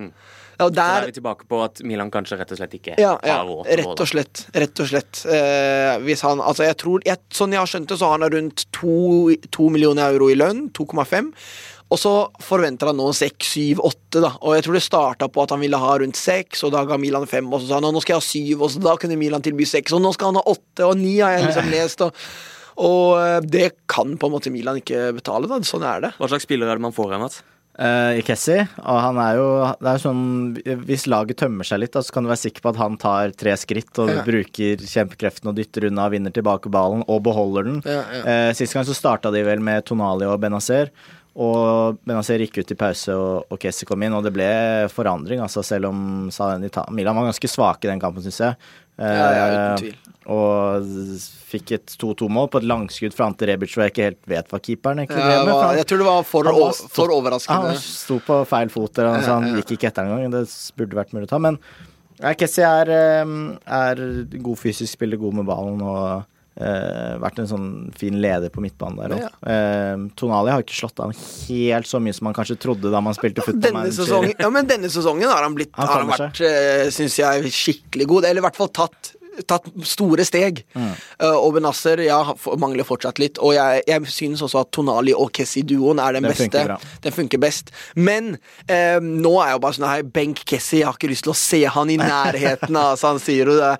[0.59, 3.13] Og Så da er vi tilbake på at Milan kanskje rett og slett ikke ja,
[3.23, 4.45] ja, har råd til rett og slett.
[4.63, 5.23] Rett og slett.
[5.31, 8.33] Eh, hvis han Altså, jeg tror jeg, Sånn jeg har skjønt det, så har han
[8.33, 8.95] rundt to,
[9.55, 10.67] to millioner euro i lønn.
[10.75, 11.31] 2,5.
[11.89, 12.11] Og så
[12.45, 14.33] forventer han nå 6, 7, 8, da.
[14.45, 16.99] Og jeg tror det starta på at han ville ha rundt 6, og da ga
[17.01, 19.17] Milan 5, og så sa han nå skal jeg ha 7, og så da kunne
[19.17, 22.03] Milan tilby 6, og nå skal han ha 8 og 9, har jeg liksom lest.
[22.05, 22.25] Og,
[22.85, 25.57] og eh, det kan på en måte Milan ikke betale, da.
[25.65, 26.13] Sånn er det.
[26.21, 27.39] Hva slags spiller er det man får igjen?
[27.79, 28.65] I Kessie.
[28.83, 29.45] Og han er jo
[29.79, 32.65] Det er jo sånn Hvis laget tømmer seg litt, da, så kan du være sikker
[32.65, 34.23] på at han tar tre skritt og Ja.
[34.27, 37.79] bruker kjempekreften og dytter unna, vinner tilbake ballen og beholder den.
[37.85, 38.23] Ja, ja.
[38.25, 40.91] Eh, sist gang så starta de vel med Tonali og Benazer.
[41.39, 44.49] Og Benazer gikk ut i pause, og, og Kessie kom inn, og det ble
[44.91, 45.39] forandring.
[45.39, 46.27] Altså, selv om
[46.91, 48.57] Milan var ganske svake i den kampen, syns jeg.
[48.99, 49.97] Ja, ja, uten Eh, tvil.
[50.29, 50.89] Og
[51.49, 54.59] fikk et 2-2-mål på et langskudd fra Ante Rebic, hvor jeg ikke helt vet hva
[54.61, 55.77] keeperen egentlig drev med.
[55.79, 57.71] jeg tror det var for, han var stå, for overraskende.
[57.71, 60.35] han sto på feil fot, eller noe, så han gikk ikke etter engang.
[60.35, 60.43] Det
[60.77, 61.39] burde vært mulig å ta.
[61.41, 61.57] Men
[62.37, 63.33] Kessie er, eh,
[63.79, 64.03] er
[64.37, 66.27] god fysisk spiller, god med ballen og
[66.59, 70.09] vært en sånn fin leder på midtbanen der òg.
[70.19, 73.45] Tonali har ikke slått an helt så mye som man kanskje trodde da man spilte
[73.45, 73.87] football
[74.35, 76.41] ja, men denne sesongen har han blitt Han har han vært,
[76.95, 78.27] syns jeg, skikkelig god.
[78.29, 79.13] Eller i hvert fall tatt
[79.47, 80.63] Tatt store steg.
[80.75, 80.91] Mm.
[81.21, 82.19] Uh, og Benasser ja,
[82.59, 83.39] mangler fortsatt litt.
[83.43, 86.49] Og jeg, jeg synes også at Tonali og Kessie-duoen er den, Den beste.
[86.49, 86.89] funker.
[87.05, 87.71] Den funker best.
[87.95, 88.33] Men
[88.67, 91.37] eh, nå er jo bare sånn her Benk Kessie, jeg har ikke lyst til å
[91.37, 93.55] se han i nærheten av San Siro.
[93.59, 93.71] Det.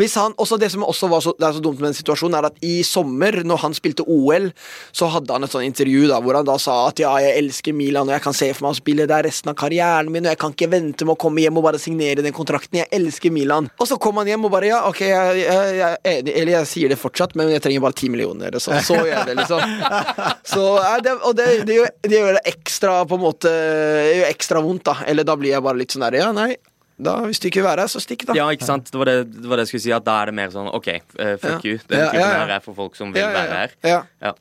[0.00, 2.38] Hvis han, også det som også var så, det er så dumt med den situasjonen,
[2.38, 4.50] er at i sommer, når han spilte OL,
[4.96, 7.76] så hadde han et sånt intervju da, hvor han da sa at ja, jeg elsker
[7.76, 10.34] Milan, og jeg kan se for meg å spille der resten av karrieren min, og
[10.34, 12.80] jeg kan ikke vente med å komme hjem og bare signere den kontrakten.
[12.82, 13.70] Jeg elsker Milan.
[13.80, 16.52] Og så kom han hjem og bare ja, ok, jeg, jeg, jeg er enig, eller
[16.58, 18.58] jeg sier det fortsatt, men jeg trenger bare ti millioner.
[18.62, 19.76] Så, så gjør jeg det, liksom.
[20.52, 20.62] Så,
[21.04, 24.62] det, og det, det, gjør, det gjør det ekstra på en måte det gjør ekstra
[24.64, 24.96] vondt, da.
[25.10, 26.52] Eller da blir jeg bare litt sånn der, ja, nei.
[26.96, 28.36] Da, hvis du ikke vil være her, så stikk, da.
[28.38, 28.88] Ja, ikke sant?
[28.88, 30.70] Det var det, det var det jeg skulle si, at da er det mer sånn
[30.72, 30.86] OK,
[31.20, 31.68] uh, fuck Ja.
[31.68, 31.76] you.
[31.90, 32.38] Den Ja, typen ja, ja.
[32.46, 33.74] her er for folk som vil Ja, ja, være her.
[33.92, 34.00] ja.
[34.24, 34.32] Ja.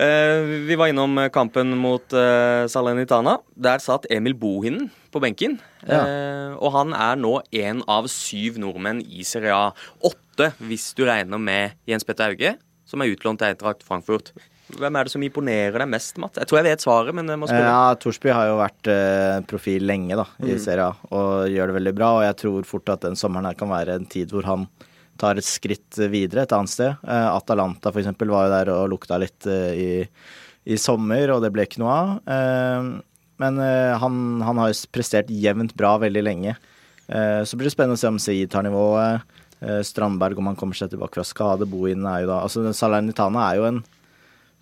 [0.00, 3.34] Eh, vi var innom kampen mot uh, Salernitana.
[3.58, 5.58] Der satt Emil Bohinen på benken.
[5.86, 6.02] Ja.
[6.04, 9.70] Eh, og han er nå én av syv nordmenn i Serie A.
[10.04, 12.56] Åtte hvis du regner med Jens Petter Auge,
[12.88, 14.32] som er utlånt til Eintracht Frankfurt.
[14.68, 16.36] Hvem er det som imponerer deg mest, Matt?
[16.36, 17.70] Jeg tror jeg vet svaret, men jeg må spørre.
[17.72, 20.60] Ja, Torsby har jo vært eh, profil lenge da, i Mm.
[20.60, 22.10] Serie A, og gjør det veldig bra.
[22.18, 24.66] Og jeg tror fort at den sommeren her kan være en tid hvor han
[25.18, 27.00] tar et skritt videre et annet sted.
[27.00, 29.88] Eh, Atalanta for eksempel var jo der og lukta litt eh, i,
[30.68, 32.12] i sommer, og det ble ikke noe av.
[33.42, 36.56] Men eh, han, han har prestert jevnt bra veldig lenge.
[37.06, 39.22] Eh, så blir det spennende å se om Seid tar nivået.
[39.60, 41.68] Eh, Strandberg, om han kommer seg tilbake fra skade.
[41.70, 43.84] Bohin er jo da Altså, Salernitana er jo en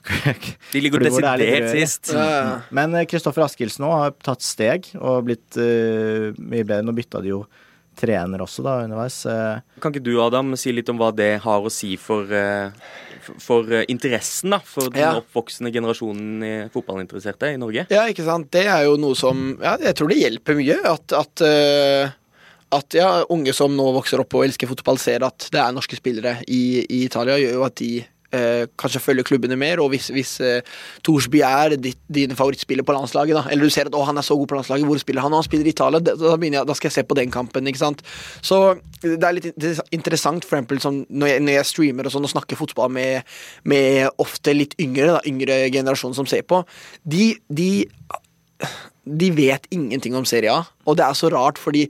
[0.72, 2.12] De ligger er desidert sist.
[2.14, 6.84] Ja, men Kristoffer Askildsen òg har tatt steg og blitt uh, mye bedre.
[6.86, 7.40] Nå bytta de jo
[7.98, 9.16] trener også da underveis.
[9.82, 12.70] Kan ikke du, Adam, si litt om hva det har å si for, eh,
[13.42, 15.14] for- eh, interessen da, for den Ja.
[15.20, 17.86] oppvoksende generasjonen i fotballinteresserte i Norge?
[17.90, 18.50] Ja, ikke sant.
[18.50, 22.10] Det er jo noe som Ja, jeg tror det hjelper mye at, at eh,
[22.72, 25.94] at ja, unge som nå vokser opp og elsker fotball, ser at det er norske
[25.96, 28.04] spillere i, i Italia, gjør jo at de
[28.78, 29.80] kanskje følger klubbene mer.
[29.82, 30.74] Og hvis, hvis eh,
[31.06, 34.36] Thorsby er ditt, din favorittspiller på landslaget, da, eller du ser at han er så
[34.38, 35.34] god på landslaget, hvor spiller han?
[35.34, 37.66] Og han spiller i Italia, da, jeg, da skal jeg se på den kampen.
[37.66, 38.04] ikke sant?
[38.42, 38.60] Så
[39.02, 42.58] det er litt interessant, for eksempel når, jeg, når jeg streamer og sånn og snakker
[42.58, 46.62] fotball med, med ofte litt yngre, da, yngre generasjon som ser på,
[47.04, 47.70] de, de
[49.06, 51.86] de vet ingenting om Serie A, og det er så rart fordi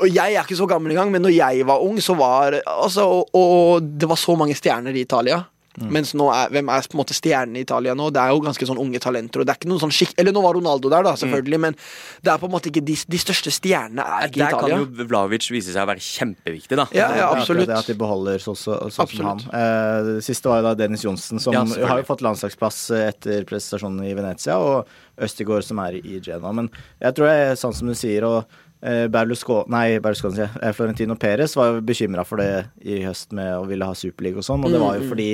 [0.00, 3.04] og Jeg er ikke så gammel engang, men når jeg var ung, så var altså,
[3.06, 5.44] og, og det var så mange stjerner i Italia.
[5.76, 8.06] Mens nå er, hvem er på en måte stjernen i Italia nå?
[8.14, 9.42] Det er jo ganske sånn unge talenter.
[9.42, 11.76] Og det er ikke noen sånn skikk Eller nå var Ronaldo der, da, selvfølgelig, men
[12.24, 14.72] det er på en måte ikke de, de største stjernene er ikke i Der kan
[14.72, 16.86] jo Vlavic vise seg å være kjempeviktig, da.
[16.96, 17.68] Ja, ja, absolutt.
[17.68, 19.44] Det at de beholder så, så, sånn som han.
[19.52, 23.44] Eh, det siste var jo da Dennis Johnsen, som Ja, har jo fått landslagsplass etter
[23.48, 24.88] prestasjonen i Venezia, og
[25.22, 26.52] Østigård, som er i Genoa.
[26.56, 26.70] Men
[27.04, 28.44] jeg tror det er sånn som du sier, og
[28.80, 33.52] eh, Berlusconi, nei, Berlusconi, sier Florentino Perez var jo bekymra for det i høst med
[33.58, 35.30] å ville ha superliga og sånn, og det var Mm, jo fordi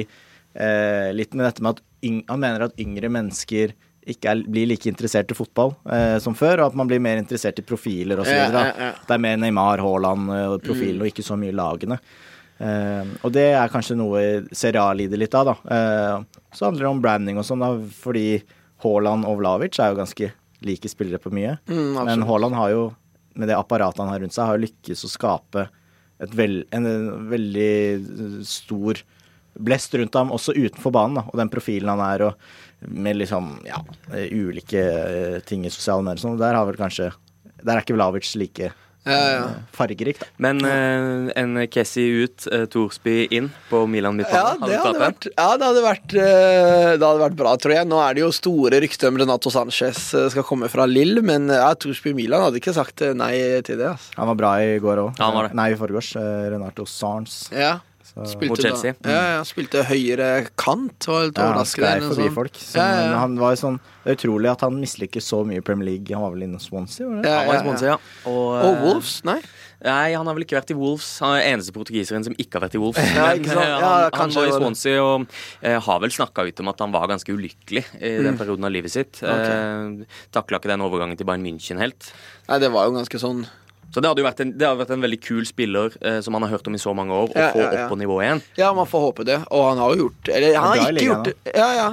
[0.54, 4.66] eh, litt med dette med at yng, han mener at yngre mennesker ikke er, blir
[4.66, 8.18] like interessert i fotball eh, som før, og at man blir mer interessert i profiler
[8.18, 8.32] osv.
[8.34, 8.92] Ja, Ja, ja.
[9.06, 11.04] Det er mer Neymar, Haaland eh, og profilen, Mm.
[11.06, 11.98] og ikke så mye lagene.
[12.62, 15.54] Eh, og det er kanskje noe Serie A lider litt av, da.
[15.76, 17.70] Eh, så handler det om branding og sånn, da,
[18.02, 18.42] fordi
[18.82, 20.32] Haaland og Vlavic er jo ganske
[20.66, 21.56] like spillere på mye.
[21.70, 22.02] Mm.
[22.06, 22.82] Men Haaland har jo,
[23.38, 25.68] med det apparatet han har rundt seg, har lykkes å skape
[26.34, 29.00] vel, en, en veldig stor
[29.58, 33.52] blest rundt ham, også utenfor banen, da, og den profilen han er, og med liksom,
[33.68, 33.78] ja,
[34.32, 36.18] ulike eh, ting i sosiale medier.
[36.22, 37.12] og Sånn, der har vel kanskje
[37.62, 38.72] der er ikke Vlavic like
[39.06, 39.42] Ja, ja.
[39.50, 40.26] eh, fargerik, da.
[40.42, 45.46] Men eh, en Kessie ut, uh, Thorsby inn på Milan Ja, det hadde vært, ja,
[45.58, 47.86] det hadde vært, eh, det hadde vært bra, tror jeg.
[47.90, 51.50] Nå er det jo store rykter om Renato Sanchez eh, skal komme fra Lill, men
[51.50, 53.32] eh, ja, Torsby Milan hadde ikke sagt eh, nei
[53.66, 53.90] til det.
[53.94, 54.14] Altså.
[54.18, 55.14] Han var bra i går òg.
[55.18, 55.58] Ja, han var det.
[55.58, 56.12] Nei, i forgårs.
[56.22, 57.44] eh, Renato Sarns.
[57.54, 57.76] Ja,
[58.12, 58.92] Så, spilte Mot Chelsea.
[59.00, 60.26] Da, ja, ja, spilte høyre
[60.60, 61.06] kant.
[61.08, 62.34] Var litt ja, han sklei forbi sånn.
[62.36, 62.58] folk.
[62.60, 63.06] Så, Ja, ja, ja.
[63.08, 66.12] men Han var sånn, det er utrolig at han mislykkes så mye i Premier League.
[66.12, 67.06] Han var vel innom Swansea?
[67.08, 67.30] Var det?
[67.32, 67.64] Ja, Han var i ja, ja.
[67.64, 67.98] Swansea, ja.
[68.28, 69.14] Og, Og eh, Wolves?
[69.24, 69.38] Nei?
[69.82, 71.08] Nei, han har vel ikke vært i Wolves.
[71.24, 73.00] Han er eneste portugiseren som ikke har vært i Wolves.
[73.16, 73.64] Ja, Men, ikke sant?
[73.64, 74.52] eh, Ja, han, han var i.
[74.60, 75.24] Swansea og
[75.64, 78.76] eh, har vel snakka ut om at han var ganske ulykkelig i den perioden av
[78.76, 79.22] livet sitt.
[79.24, 79.56] Okay.
[79.56, 82.12] Eh, Takla ikke den overgangen til Bayern München helt.
[82.52, 83.46] Nei, det var jo ganske sånn
[83.92, 86.32] Så det hadde jo vært en, det hadde vært en veldig kul spiller eh, som
[86.38, 87.82] han har hørt om i så mange år, å Ja, få ja, ja.
[87.84, 88.40] opp på nivå igjen.
[88.56, 89.40] Ja, man får håpe det.
[89.52, 91.52] Og han har jo gjort Eller han Han har ikke ligaen, gjort det.
[91.58, 91.90] Ja, ja.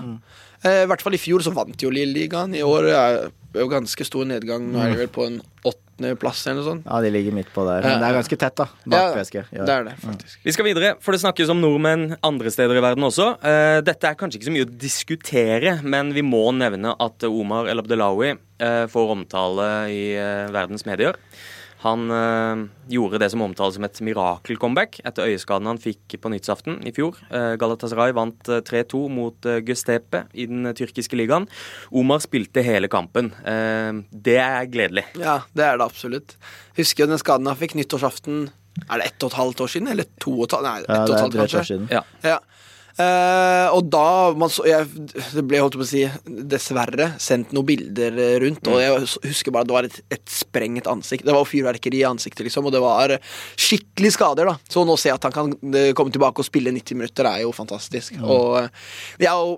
[0.64, 3.20] Eh, I hvert fall i fjor så vant jo Lille-ligaen I år er
[3.54, 4.66] det jo ganske stor nedgang.
[4.72, 6.84] Nå er de vel på en åttendeplass eller noe sånt.
[6.86, 7.82] Ja, de ligger midt på der.
[7.82, 8.68] Men det er ganske tett, da.
[8.86, 9.38] Bak Ja, PSG.
[9.58, 9.64] Ja.
[9.66, 10.36] Det er det, faktisk.
[10.46, 13.32] Vi skal videre, for det snakkes om nordmenn andre steder i verden også.
[13.42, 17.72] Eh, dette er kanskje ikke så mye å diskutere, men vi må nevne at Omar
[17.74, 21.18] El Abdelawi eh, får omtale i eh, verdens medier.
[21.80, 26.82] Han øh, gjorde det som omtales som et mirakel-comeback etter øyeskaden han fikk på nyttsaften
[26.84, 27.16] i fjor.
[27.32, 31.48] Eh, Galatasaray vant eh, 3-2 mot eh, Gustepe i den tyrkiske ligaen.
[31.96, 33.32] Omar spilte hele kampen.
[34.12, 35.06] Det er gledelig.
[35.20, 36.36] Ja, det er det absolutt.
[36.78, 38.50] Husker jo den skaden han fikk nyttårsaften
[38.86, 39.90] Er det ett og et halvt år siden?
[39.92, 40.68] Eller to og et halvt?
[40.68, 41.88] Nei, ett Ja, og et halvt, år siden.
[41.92, 42.04] Ja.
[42.26, 42.38] Ja.
[43.00, 44.88] Eh, og da man så, jeg,
[45.32, 46.02] Det ble holdt på å si
[46.52, 48.68] dessverre sendt noen bilder rundt.
[48.68, 51.28] Og jeg husker bare at det var et, et sprengt ansikt.
[51.28, 52.68] Det var fyrverkeri i ansiktet, liksom.
[52.68, 53.16] Og det var
[53.56, 54.52] skikkelig skader.
[54.52, 57.46] da Så nå se at han kan eh, komme tilbake og spille 90 minutter, er
[57.46, 58.20] jo fantastisk.
[58.20, 58.72] Og eh,
[59.24, 59.58] er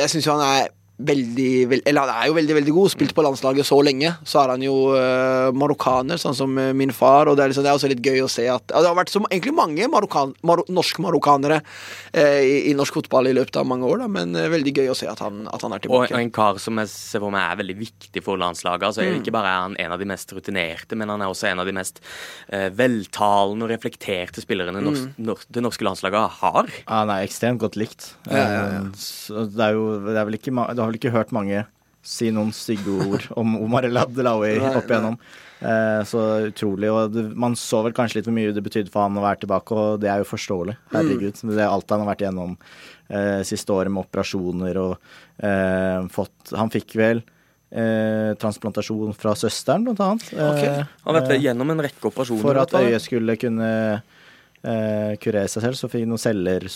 [0.00, 0.72] jeg syns jo han er
[1.06, 2.90] veldig, veld, Eller han er jo veldig veldig god.
[2.92, 4.12] Spilt på landslaget så lenge.
[4.28, 7.28] Så er han jo uh, marokkaner, sånn som eh, min far.
[7.30, 8.96] Og det er, liksom, det er også litt gøy å se at ja, Det har
[8.98, 13.56] vært så, egentlig mange marokkan, mar norske marokkanere uh, i, i norsk fotball i løpet
[13.60, 15.80] av mange år, da, men uh, veldig gøy å se at han, at han er
[15.82, 16.20] Og tilbake.
[16.20, 18.88] en kar som jeg ser for meg er veldig viktig for landslaget.
[18.90, 19.20] Altså, Mm.
[19.22, 21.66] Ikke bare er han en av de mest rutinerte, men han er også en av
[21.66, 21.98] de mest
[22.76, 25.14] veltalende og reflekterte spillerne nors Mm.
[25.26, 26.66] nor det norske landslaget har.
[26.86, 28.14] Ja, han er ekstremt godt likt.
[28.30, 28.80] Ja, ja, ja.
[28.96, 31.64] Så det er jo det er vel ikke, ma- Du har vel ikke hørt mange
[32.00, 35.18] si noen stygge ord om Omar El Abdelawi opp igjennom.
[35.60, 36.88] Eh, så utrolig.
[36.88, 39.42] Og det, man så vel kanskje litt hvor mye det betydde for han å være
[39.42, 40.78] tilbake, og det er jo forståelig.
[40.94, 41.42] Herregud.
[41.44, 41.52] Mm.
[41.52, 44.96] Det er alt han har vært igjennom eh, siste året med operasjoner og
[45.44, 50.30] eh, fått Han fikk vel eh, transplantasjon fra søsteren, blant annet.
[50.32, 50.64] Ok.
[50.64, 52.46] Eh, Han har vært eh, gjennom en rekke operasjoner.
[52.48, 53.70] for at øyet skulle kunne
[54.66, 56.66] eh, kurere seg selv, så fikk noen celler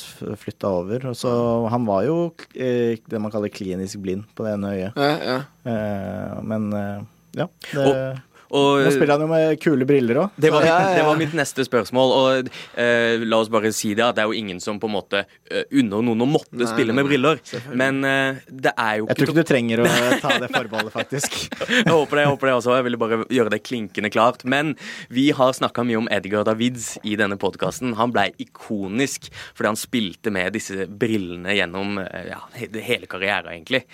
[0.40, 1.08] flytta over.
[1.10, 1.32] Og så
[1.72, 2.18] Han var jo
[2.54, 5.00] eh, det man kaller klinisk blind på det ene øyet.
[5.00, 5.40] Ja, ja.
[5.64, 7.02] Eh, men eh,
[7.40, 7.48] ja.
[7.72, 8.22] Det, Og,
[8.54, 10.36] nå spiller han jo med kule briller òg.
[10.38, 12.12] det var, Ja, ja, det var mitt neste spørsmål.
[12.14, 14.94] Og uh, la oss bare si det, at det er jo ingen som på en
[14.94, 17.42] måte uh, unner noen å måtte Nei, spille med briller.
[17.74, 19.88] Men uh, det er jo Jeg tror ikke du trenger å
[20.24, 21.38] ta det forbeholdet, faktisk.
[21.66, 22.76] Jeg håper det, jeg håper det også.
[22.78, 24.46] Jeg ville bare gjøre det klinkende klart.
[24.46, 24.74] Men
[25.10, 27.96] vi har snakka mye om Edgar Davids i denne podkasten.
[27.98, 33.84] Han blei ikonisk fordi han spilte med disse brillene gjennom ja, hele karrieren, egentlig.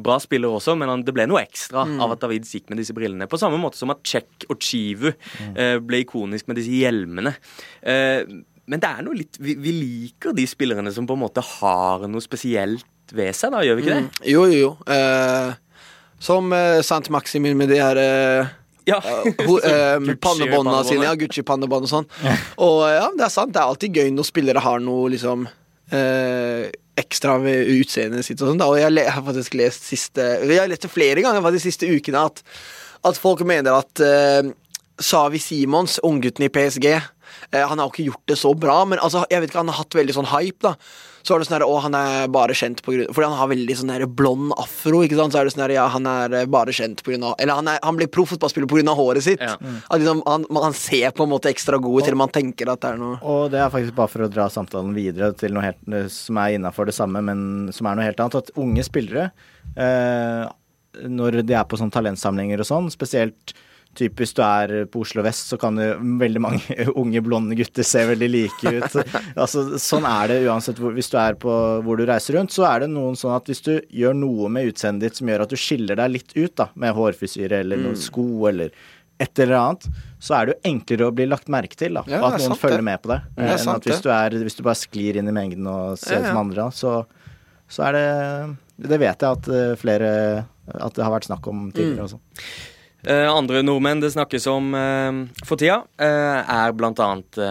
[0.00, 2.94] Bra spiller også, men han, det ble noe ekstra av at Davids gikk med disse
[2.96, 3.28] brillene.
[3.30, 7.34] På samme måte som at Czech og Chivu eh, ble ikonisk med disse hjelmene.
[7.82, 8.22] Eh,
[8.70, 12.04] men det er noe litt vi, vi liker de spillerne som på en måte har
[12.06, 14.02] noe spesielt ved seg, da, gjør vi ikke det?
[14.06, 14.24] Mm.
[14.30, 14.72] Jo, jo, jo.
[14.94, 15.52] Eh,
[16.22, 18.52] som eh, Sant Maximin med de her eh,
[18.86, 19.00] Ja.
[19.02, 21.08] eh, Gucci pannebåndene sine.
[21.08, 21.16] Ja.
[21.18, 22.06] Gucci-pannebånd og sånn.
[22.62, 23.50] Og eh, ja, det er sant.
[23.56, 25.48] Det er alltid gøy når spillere har noe liksom
[25.90, 26.68] eh,
[27.00, 28.60] ekstra ved utseendet sitt og sånn.
[28.60, 28.68] da.
[28.70, 31.72] Og jeg, jeg har faktisk lest siste Jeg har lest det flere ganger faktisk de
[31.72, 32.42] siste ukene at,
[33.06, 34.50] at folk mener at eh,
[35.00, 39.00] Savi Simons, unggutten i PSG eh, Han har jo ikke gjort det så bra, men
[39.00, 40.60] altså, jeg vet ikke, han har hatt veldig sånn hype.
[40.66, 40.74] da
[41.24, 43.48] Så er det sånn her, å, han er bare kjent på grunn Fordi han har
[43.54, 45.00] veldig sånn her blond afro.
[45.06, 45.32] ikke sant?
[45.32, 47.56] Så er det sånn her, ja, han er eh, bare kjent på grunn av Eller
[47.62, 49.40] han, er, han blir proffotballspiller på grunn av håret sitt.
[49.40, 49.56] Ja.
[49.56, 52.84] At liksom, han, han ser på en måte ekstra god ut til man tenker at
[52.84, 55.64] det er noe Og det er faktisk bare for å dra samtalen videre til noe
[55.70, 58.36] helt, eh, som er innafor det samme, men som er noe helt annet.
[58.44, 59.30] At unge spillere,
[59.80, 60.44] eh,
[61.06, 63.54] når de er på sånn talentsamlinger og sånn, spesielt
[63.90, 68.04] Typisk du er på Oslo vest, så kan jo veldig mange unge, blonde gutter se
[68.06, 68.94] veldig like ut.
[69.42, 71.50] altså, sånn er det uansett hvor, hvis du er på
[71.82, 72.54] hvor du reiser rundt.
[72.54, 75.42] Så er det noen sånn at hvis du gjør noe med utseendet ditt som gjør
[75.42, 78.70] at du skiller deg litt ut, da, med hårfrisyre eller noen sko eller
[79.20, 79.88] et eller annet,
[80.22, 82.06] så er det jo enklere å bli lagt merke til, da.
[82.08, 82.86] Ja, og at noen sant, følger det.
[82.92, 83.18] med på det.
[83.26, 85.34] Det er Eh, enn sant, at hvis du, er, hvis du bare sklir inn i
[85.34, 86.94] mengden og ser Ja, ut som andre, så,
[87.66, 88.06] så er det
[88.94, 90.14] Det vet jeg at eh, flere
[90.74, 92.06] At det har vært snakk om tidligere Mm.
[92.10, 92.20] også.
[93.00, 97.06] Eh, andre nordmenn det snakkes om eh, for tida, eh, er bl.a.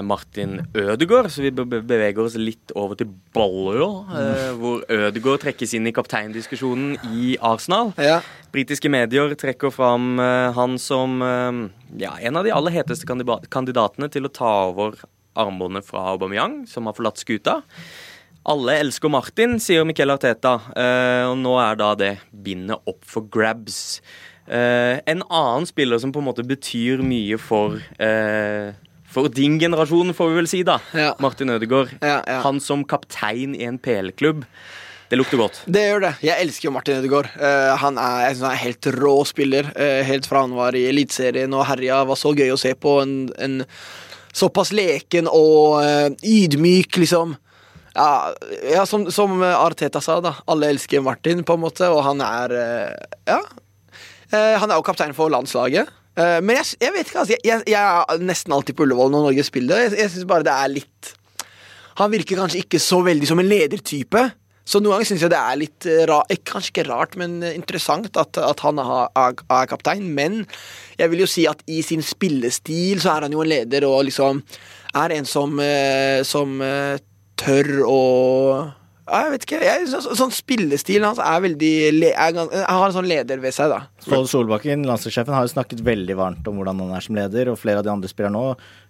[0.06, 1.32] Martin Ødegaard.
[1.34, 5.88] Så vi be be beveger oss litt over til Bollerå, eh, hvor Ødegaard trekkes inn
[5.90, 7.96] i kapteindiskusjonen i Arsenal.
[7.98, 8.20] Ja.
[8.54, 10.18] Britiske medier trekker fram
[10.54, 11.20] han som
[11.98, 14.98] ja, en av de aller heteste kandidatene til å ta over
[15.38, 17.64] armbåndet fra Aubameyang, som har forlatt skuta.
[18.47, 23.28] Alle elsker Martin, sier Miquel Arteta, eh, og nå er da det bindet opp for
[23.28, 23.99] grabs.
[24.47, 28.71] Eh, en annen spiller som på en måte betyr mye for eh,
[29.10, 30.78] for din generasjon, får vi vel si, da.
[30.93, 31.15] Ja.
[31.21, 31.95] Martin Ødegaard.
[31.97, 32.41] Ja, ja.
[32.45, 34.43] Han som kaptein i en PL-klubb.
[35.10, 35.63] Det lukter godt.
[35.65, 36.12] Det gjør det.
[36.21, 37.32] Jeg elsker jo Martin Ødegaard.
[37.34, 39.71] Uh, han er jeg synes han er helt rå spiller.
[39.73, 42.04] Uh, helt fra han var i Eliteserien og herja.
[42.06, 42.99] Var så gøy å se på.
[43.02, 43.63] En, en
[44.30, 47.34] såpass leken og uh, ydmyk, liksom.
[47.95, 48.34] Ja,
[48.73, 50.36] ja som, som Arteta sa, da.
[50.49, 53.41] Alle elsker Martin, på en måte, og han er eh, Ja.
[54.30, 55.89] Eh, han er jo kaptein for landslaget.
[56.19, 57.38] Eh, men jeg, jeg vet ikke, altså.
[57.45, 59.88] Jeg, jeg, er nesten alltid på Ullevål når Norge spiller.
[59.88, 61.15] Jeg, jeg syns bare det er litt
[61.99, 64.21] Han virker kanskje ikke så veldig som en ledertype.
[64.69, 68.38] Så noen ganger syns jeg det er litt rart Kanskje ikke rart, men interessant at,
[68.38, 70.12] at han er, er, kaptein.
[70.13, 70.43] Men
[70.99, 74.04] jeg vil jo si at i sin spillestil så er han jo en leder og
[74.12, 74.43] liksom
[74.99, 75.58] er en som,
[76.25, 76.56] som
[77.47, 78.75] eh, og
[79.10, 79.60] jeg vet ikke.
[79.65, 81.71] Jeg, så, sånn Spillestilen hans er veldig
[82.12, 83.82] er, Han har en sånn leder ved seg, da.
[84.04, 87.58] Ståle Solbakken, landslagssjefen, har jo snakket veldig varmt om hvordan han er som leder, og
[87.62, 88.43] flere av de andre spiller nå.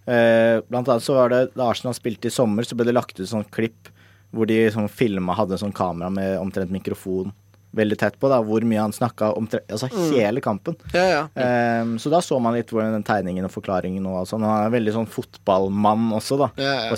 [0.10, 3.20] Eh, blant annet så var det da Arsenal spilte i sommer, så ble det lagt
[3.20, 3.92] ut sånn klipp
[4.36, 7.32] hvor de sånn filma, hadde sånn kamera med omtrent mikrofon
[7.76, 10.76] veldig tett på, da, hvor mye han snakka om Altså hele kampen.
[10.94, 11.82] Ja, ja.
[11.84, 14.42] Um, så da så man litt hvordan den tegningen og forklaringen og sånn.
[14.42, 16.50] Han er en veldig sånn fotballmann også, da.
[16.58, 16.74] Ja.
[16.88, 16.98] Eh, Og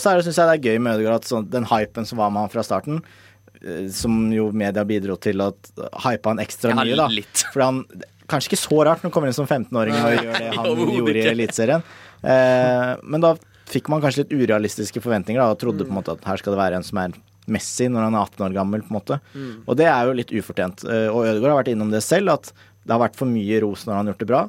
[0.00, 2.44] så syns jeg det er gøy med Ødegaard at sånn, den hypen som var med
[2.44, 3.00] han fra starten,
[3.62, 5.52] eh, som jo media bidro til å
[6.04, 7.08] hype han ekstra mye, da.
[7.52, 7.84] For han
[8.32, 11.16] Kanskje ikke så rart når han kommer inn som 15-åring og gjør det han gjorde
[11.20, 11.24] i.
[11.34, 11.82] Eliteserien.
[12.22, 13.34] uh, men da
[13.68, 15.88] fikk man kanskje litt urealistiske forventninger da, og trodde Mm.
[15.88, 17.12] på en måte at her skal det være en som er
[17.50, 18.82] Messi når han er 18 år gammel.
[18.82, 19.20] på en måte.
[19.34, 19.54] Mm.
[19.66, 20.84] Og det er jo litt ufortjent.
[20.86, 22.52] Eh, og Ødegaard har vært innom det selv, at
[22.84, 24.42] det har vært for mye ros når han har gjort det bra.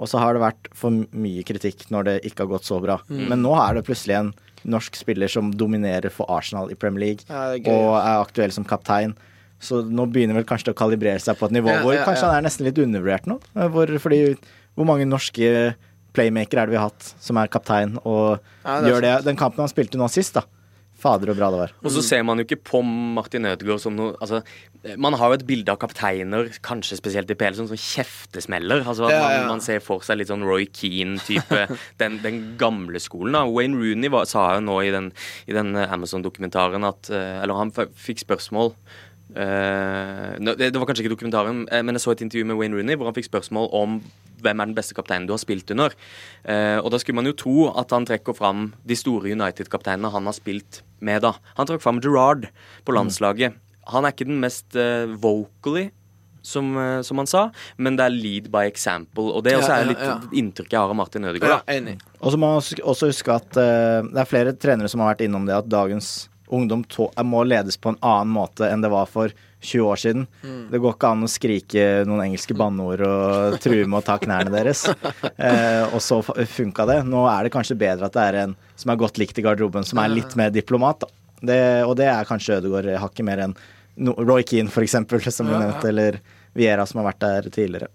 [0.00, 2.98] Og så har det vært for mye kritikk når det ikke har gått så bra.
[3.10, 3.26] Mm.
[3.28, 4.30] Men nå er det plutselig en
[4.70, 8.52] norsk spiller som dominerer for Arsenal i Premier League, Ja, er gøy, og er aktuell
[8.52, 9.14] som kaptein.
[9.60, 12.04] Så nå begynner vel kanskje det å kalibrere seg på et nivå Ja, hvor ja,
[12.08, 13.38] kanskje han er nesten litt undervurdert nå.
[13.56, 14.20] Eh, Hvor, fordi
[14.76, 15.74] hvor mange norske
[16.16, 19.68] playmakere er det vi har hatt som er kaptein og gjør det Den kampen han
[19.70, 20.42] spilte nå sist, da.
[21.00, 21.72] Fader og bra det var.
[21.82, 24.42] Og så ser man jo ikke på Martin Ødegaard som noe altså,
[25.00, 28.84] Man har jo et bilde av kapteiner, kanskje spesielt i PL, som sånn kjeftesmeller.
[28.84, 31.66] Altså, ja, Ja, man, man ser for seg litt sånn Roy Keane-type.
[32.02, 33.36] den, den gamle skolen.
[33.36, 35.10] da Wayne Rooney var, sa jo nå i den,
[35.48, 38.74] den Amazon-dokumentaren at eh, Eller han f- fikk spørsmål
[39.30, 42.74] Uh, det, det var kanskje ikke dokumentaren, eh, men jeg så et intervju med Wayne
[42.74, 44.00] Rooney hvor han fikk spørsmål om
[44.44, 45.94] hvem er den beste kapteinen du har spilt under.
[46.44, 50.28] Eh, og da skulle man jo tro at han trekker fram de store United-kapteinene han
[50.28, 51.34] har spilt med, da.
[51.56, 52.48] Han trakk fram Gerrard
[52.84, 53.56] på landslaget.
[53.90, 55.88] Han er ikke den mest eh, vocally,
[56.42, 57.42] som, eh, som han sa,
[57.76, 59.28] men det er lead by example.
[59.34, 60.16] Og det også Ja, er ja, litt ja.
[60.40, 61.62] inntrykket jeg har av Martin Ødegaard.
[61.66, 61.98] Ja, enig.
[62.20, 65.26] Og så må man også huske at eh, det er flere trenere som har vært
[65.26, 66.82] innom det at dagens ungdom
[67.30, 70.26] må ledes på en annen måte enn det var for 20 år siden.
[70.70, 74.52] Det går ikke an å skrike noen engelske banneord og true med å ta knærne
[74.54, 74.86] deres.
[75.40, 76.98] Eh, og så funka det.
[77.08, 79.86] Nå er det kanskje bedre at det er en som er godt likt i garderoben,
[79.88, 81.06] som er litt mer diplomat.
[81.40, 83.54] Det, og det er kanskje Ødegaard hakket mer enn
[84.04, 86.20] no, Roy Keane, eksempel, som du nevnte, eller
[86.56, 87.88] Viera, som har vært der tidligere.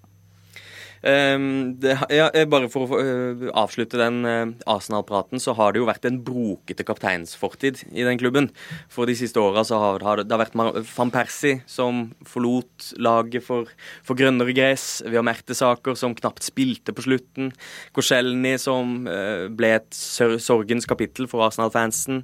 [1.05, 5.83] Ehm, det, ja, eh, bare for å øh, avslutte den øh, Arsenal-praten, så har det
[5.83, 8.49] jo vært en brokete kapteinsfortid i den klubben.
[8.89, 12.89] For de siste åra så har, har det, det har vært van Persie som forlot
[12.97, 13.69] laget for,
[14.05, 15.03] for grønnere gress.
[15.05, 17.53] Vi har Mertesaker som knapt spilte på slutten.
[17.93, 19.97] Korselny som ble et
[20.41, 22.23] sorgens kapittel for Arsenal-fansen.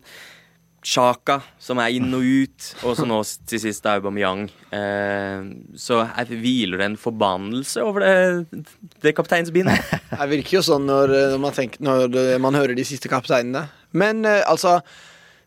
[0.81, 3.19] Sjaka, som er inn og ut, og så nå
[3.49, 4.47] til sist Aubameyang.
[4.73, 5.43] Eh,
[5.77, 8.63] så jeg hviler det en forbannelse over det,
[9.05, 9.93] det kapteinsbindet.
[10.11, 13.67] Det virker jo sånn når, når, man, tenker, når eh, man hører de siste kapteinene.
[13.95, 14.79] Men eh, altså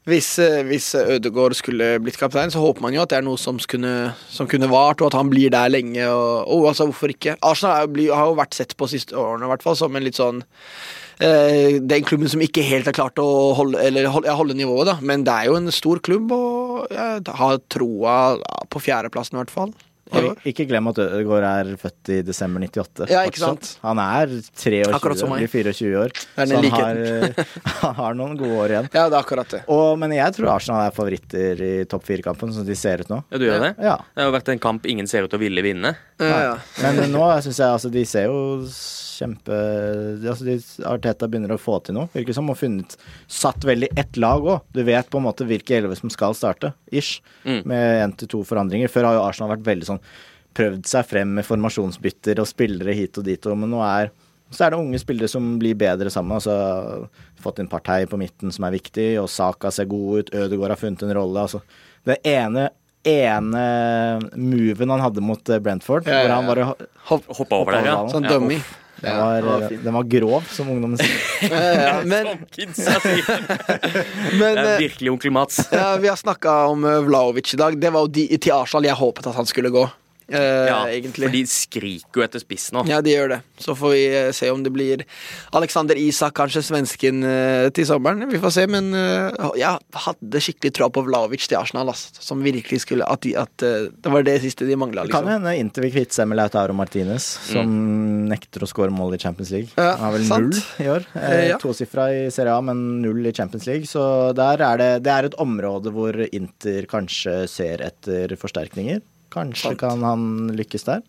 [0.04, 3.40] hvis, eh, hvis Ødegaard skulle blitt kaptein, så håper man jo at det er noe
[3.40, 6.04] som kunne, som kunne vart, og at han blir der lenge.
[6.06, 7.38] Og, og altså, hvorfor ikke?
[7.40, 10.20] Arsenal jo har jo vært sett på siste årene i hvert fall som en litt
[10.20, 10.42] sånn
[11.20, 14.90] eh, Den klubben som ikke helt har klart å holde, eller holde, ja, holde nivået,
[14.92, 14.98] da.
[15.02, 18.18] Men det er jo en stor klubb, og jeg har troa
[18.70, 19.74] på fjerdeplassen i hvert fall.
[20.46, 23.06] Ikke glem at Ødegaard er født i desember 98.
[23.10, 23.70] Ja, ikke sant?
[23.82, 25.42] Han er 23 Akkurat som meg.
[25.42, 26.12] blir 24 år.
[26.14, 27.00] Så han har,
[27.80, 28.90] han har noen gode år igjen.
[28.92, 29.62] Ja, det er akkurat det.
[29.72, 33.22] Og, men jeg tror Arsenal er favoritter i topp fire-kampen, som de ser ut nå.
[33.32, 33.72] Ja, du gjør det?
[33.80, 33.96] Ja.
[34.12, 35.94] Det har jo vært en kamp ingen ser ut til å ville vinne.
[36.20, 36.54] Ja, ja.
[36.84, 38.38] Men nå syns jeg altså de ser jo
[39.14, 39.56] kjempe
[40.28, 40.56] altså de,
[40.90, 42.08] Arteta begynner å få til noe.
[42.14, 42.50] Virker som.
[42.52, 42.96] Og funnet
[43.30, 44.60] satt veldig ett lag òg.
[44.74, 47.20] Du vet på en måte hvilke elleve som skal starte, ish.
[47.46, 47.62] Mm.
[47.70, 48.90] Med én til to forandringer.
[48.92, 50.02] Før har jo Arsenal vært veldig sånn
[50.54, 54.12] prøvd seg frem med formasjonsbytter og spillere hit og dit, og, men nå er
[54.54, 56.36] så er det unge spillere som blir bedre sammen.
[56.36, 57.08] altså
[57.42, 60.30] Fått inn Partei på midten som er viktig, og Saka ser god ut.
[60.36, 61.42] Ødegaard har funnet en rolle.
[61.42, 61.62] altså
[62.06, 62.68] Det ene
[63.04, 63.64] ene
[64.36, 67.26] moven han hadde mot eh, Brentford, Ja, ja, hvor han bare ho- Hopp.
[67.40, 67.96] Hoppa over der, ja.
[68.08, 68.60] Sånn Ja, dummy.
[69.00, 71.18] Den var, ja, var den var grov, som ungdommen sier.
[71.84, 73.44] Ja, men Som kidsa sier.
[74.38, 75.60] men Det er eh, virkelig onkel Mats.
[75.72, 77.76] ja, vi har snakka om eh, Vlaovic i dag.
[77.80, 79.84] Det var jo de, til Arsenal jeg håpet at han skulle gå.
[80.28, 81.28] Eh, Ja, egentlig.
[81.28, 82.84] for de skriker jo etter spiss nå.
[82.90, 83.40] Ja, de gjør det.
[83.60, 85.04] Så får vi eh, se om det blir
[85.52, 88.26] Alexander Isak, kanskje svensken, uh, til sommeren.
[88.30, 88.90] Vi får se, men
[89.58, 91.88] jeg hadde skikkelig troa på Vlaovic til Arsenal.
[91.92, 95.24] ass, som virkelig skulle At, de, at det var det siste de mangla, Det kan
[95.24, 95.44] liksom.
[95.44, 97.70] hende Inter vil kvitte seg med Lautaro Martinez, som
[98.30, 99.72] nekter å skåre mål i Champions League.
[99.76, 100.54] Han har vel sant.
[100.54, 101.06] null i år.
[101.14, 101.58] Eh, ja.
[101.62, 103.88] Tosifra i Serie A, men null i Champions League.
[103.90, 109.02] Så der er det, det er et område hvor Inter kanskje ser etter forsterkninger.
[109.34, 109.82] Kanskje Sant.
[109.82, 111.02] kan han lykkes der.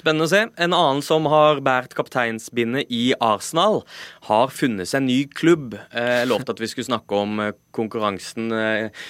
[0.00, 0.38] Spennende å se.
[0.56, 3.82] En annen som har båret kapteinsbindet i Arsenal,
[4.30, 5.74] har funnet seg ny klubb.
[5.92, 9.02] Eh, Jeg lovte at vi skulle snakke om eh, konkurransen eh,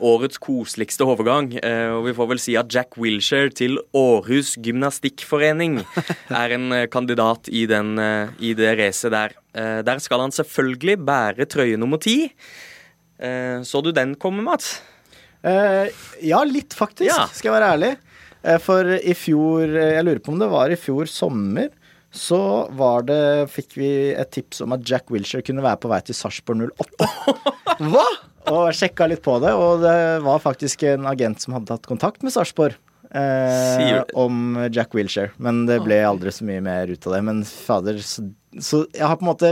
[0.00, 1.50] Årets koseligste overgang.
[1.98, 5.82] Og vi får vel si at Jack Wilshere til Århus Gymnastikkforening
[6.42, 7.94] er en kandidat i, den,
[8.40, 9.36] i det racet der.
[9.84, 12.32] Der skal han selvfølgelig bære trøye nummer ti.
[13.18, 14.80] Så du den komme, Mats?
[15.42, 15.88] Eh,
[16.22, 17.26] ja, litt faktisk, Ja.
[17.34, 17.92] skal jeg være ærlig.
[18.44, 21.68] Eh, for i fjor, eh, jeg lurer på om det var i fjor sommer,
[22.12, 26.00] så var det, fikk vi et tips om at Jack Wilshere kunne være på vei
[26.04, 27.08] til Sarpsborg 08.
[27.92, 28.06] Hva?!
[28.52, 32.24] Og sjekka litt på det, og det var faktisk en agent som hadde tatt kontakt
[32.26, 32.74] med Sarpsborg.
[33.14, 37.22] Eh, om Jack Wilshere, men det ble aldri så mye mer ut av det.
[37.28, 38.24] Men fader, så,
[38.58, 39.50] så jeg har på en måte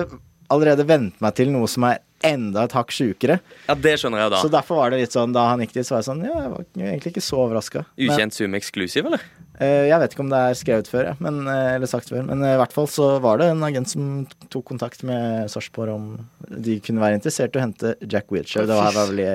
[0.51, 3.38] allerede vent meg til noe som er enda et hakk sjukere.
[3.68, 4.40] Ja, det skjønner jeg da.
[4.44, 6.34] Så derfor var det litt sånn, da han gikk dit, så var jeg sånn Ja,
[6.44, 7.84] jeg var egentlig ikke så overraska.
[7.96, 9.24] Ukjent Zoom Exclusive, eller?
[9.60, 12.24] Eh, jeg vet ikke om det er skrevet før, ja, men, eh, eller sagt før.
[12.28, 14.06] Men eh, i hvert fall så var det en agent som
[14.48, 16.06] tok kontakt med Sarpsborg om
[16.48, 18.68] de kunne være interessert i å hente Jack Wilshere.
[18.70, 19.30] Det var vel i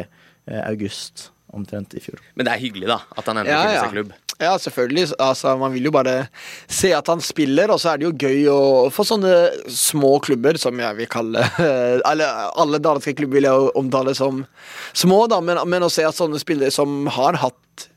[0.66, 2.20] august omtrent i fjor.
[2.36, 3.00] Men det er hyggelig, da.
[3.16, 4.16] At han endelig Ja, finner seg klubb.
[4.36, 5.14] Ja, selvfølgelig.
[5.20, 6.28] Altså, man vil jo bare
[6.68, 8.60] se at han spiller, og så er det jo gøy å
[8.92, 9.32] få sånne
[9.72, 11.44] små klubber, som jeg vil kalle
[12.12, 14.44] Eller alle danske klubber vil jeg omtale som
[14.92, 17.88] små, da, men, men å se at sånne spillere som har hatt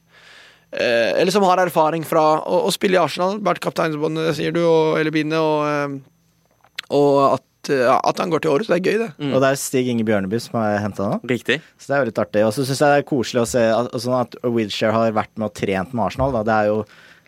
[0.71, 4.63] eh, Eller som har erfaring fra å, å spille i Arsenal, vært kapteinsbåndet, sier du,
[4.63, 8.71] og, eller bindet, og, eh, og at, ja, at han går til Århus.
[8.71, 9.11] Det er gøy, det.
[9.19, 9.33] Mm.
[9.33, 11.21] Og det er Stig Inge Bjørneby som har henta nå.
[11.31, 11.61] Riktig.
[11.77, 12.47] Så det er jo litt artig.
[12.47, 15.35] Og så syns jeg det er koselig å se at, sånn at Wilshere har vært
[15.37, 16.35] med og trent med Arsenal.
[16.39, 16.47] Da.
[16.49, 16.81] Det er jo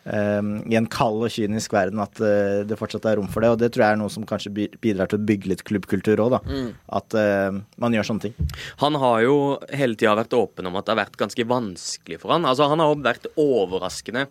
[0.05, 3.51] Um, i en kald og kynisk verden at uh, det fortsatt er rom for det.
[3.53, 6.39] Og det tror jeg er noe som kanskje bidrar til å bygge litt klubbkultur òg,
[6.39, 6.63] da.
[6.97, 8.49] At uh, man gjør sånne ting.
[8.81, 9.37] Han har jo
[9.77, 12.49] hele tida vært åpen om at det har vært ganske vanskelig for han.
[12.49, 14.31] Altså, han har jo vært overraskende eh,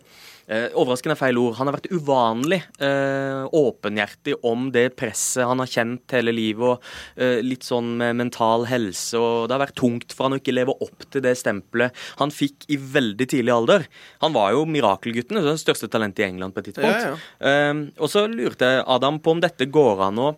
[0.50, 1.56] Overraskende er feil ord.
[1.60, 7.22] Han har vært uvanlig eh, åpenhjertig om det presset han har kjent hele livet, og
[7.22, 9.18] eh, litt sånn med mental helse.
[9.18, 12.34] og Det har vært tungt for han å ikke leve opp til det stempelet han
[12.34, 13.86] fikk i veldig tidlig alder.
[14.24, 17.06] Han var jo mirakelgutten, det største talentet i England på et tidspunkt.
[17.06, 20.30] Ja, Eh, og så lurte jeg Adam på om dette går an å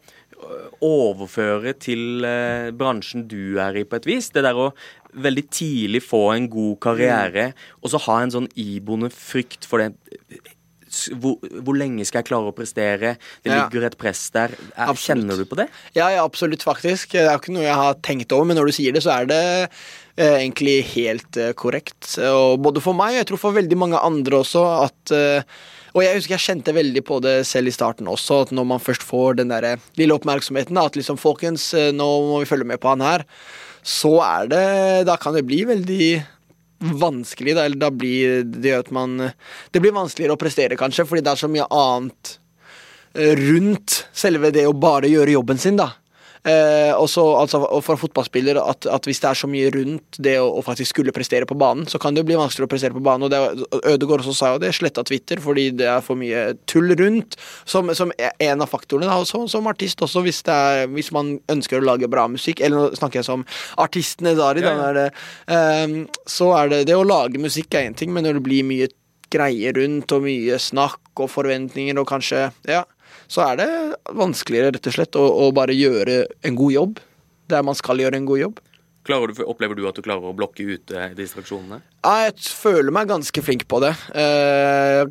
[0.83, 4.31] overføre til eh, bransjen du er i, på et vis.
[4.35, 4.71] Det der å
[5.15, 7.51] veldig tidlig få en god karriere,
[7.83, 9.93] og så ha en sånn iboende frykt for det.
[11.17, 13.15] Hvor, hvor lenge skal jeg klare å prestere?
[13.41, 13.63] Det Ja.
[13.65, 14.53] ligger et press der.
[14.77, 15.69] Er, kjenner du på det?
[15.97, 17.13] Ja, ja, absolutt, faktisk.
[17.17, 19.25] Det er ikke noe jeg har tenkt over, men når du sier det, så er
[19.31, 19.39] det
[20.19, 22.19] eh, egentlig helt eh, korrekt.
[22.29, 25.43] Og både for meg, og jeg tror for veldig mange andre også, at eh,
[25.95, 28.81] Og jeg husker jeg kjente veldig på det selv i starten også, at når man
[28.81, 32.81] først får den der lille oppmerksomheten, at liksom folkens, eh, nå må vi følge med
[32.81, 33.25] på han her,
[33.83, 34.66] så er det
[35.09, 36.07] Da kan det bli veldig
[36.83, 41.24] vanskelig, da, eller da blir det at man Det blir vanskeligere å prestere, kanskje, fordi
[41.24, 42.37] det er så mye annet
[43.14, 45.93] eh, rundt selve det å bare gjøre jobben sin, da.
[46.43, 50.32] Eh, også, altså, og for fotballspillere at, at hvis det er så mye rundt det
[50.43, 52.97] å, å faktisk skulle prestere på banen, så kan det jo bli vanskeligere å prestere
[52.97, 53.28] på banen.
[53.28, 56.90] Og det, Ødegaard også sa jo det, sletta Twitter fordi det er for mye tull
[56.99, 59.07] rundt, som, som en av faktorene.
[59.07, 62.62] Da, også, som artist også, hvis, det er, hvis man ønsker å lage bra musikk,
[62.64, 63.47] eller nå snakker jeg som
[63.82, 65.07] artistene, Dari, da, Ja, ja.
[65.55, 65.95] eh,
[66.26, 68.90] så er det det å lage musikk er én ting, men når det blir mye
[69.32, 72.82] greier rundt, og mye snakk og forventninger, og kanskje Ja,
[73.33, 73.70] så er det
[74.12, 77.01] vanskeligere, rett og slett, å, å bare gjøre en god jobb
[77.53, 78.61] der man skal gjøre en god jobb.
[79.03, 81.80] Du, opplever du at du klarer å blokke ut eh, distraksjonene?
[82.05, 83.91] Ja, jeg føler meg ganske flink på det.
[84.14, 85.03] Eh,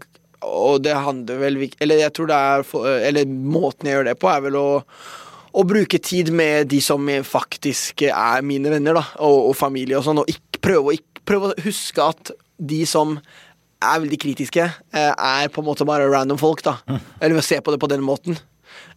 [0.48, 2.64] og det handler vel Eller jeg tror det er
[3.06, 4.70] Eller måten jeg gjør det på, er vel å,
[5.52, 10.08] å bruke tid med de som faktisk er mine venner, da, og, og familie og
[10.08, 13.18] sånn, og ikke, prøve, å, prøve å huske at de som
[13.82, 16.78] er veldig kritiske, eh, er på en måte bare random folk, da.
[17.22, 18.38] Eller se på det på den måten.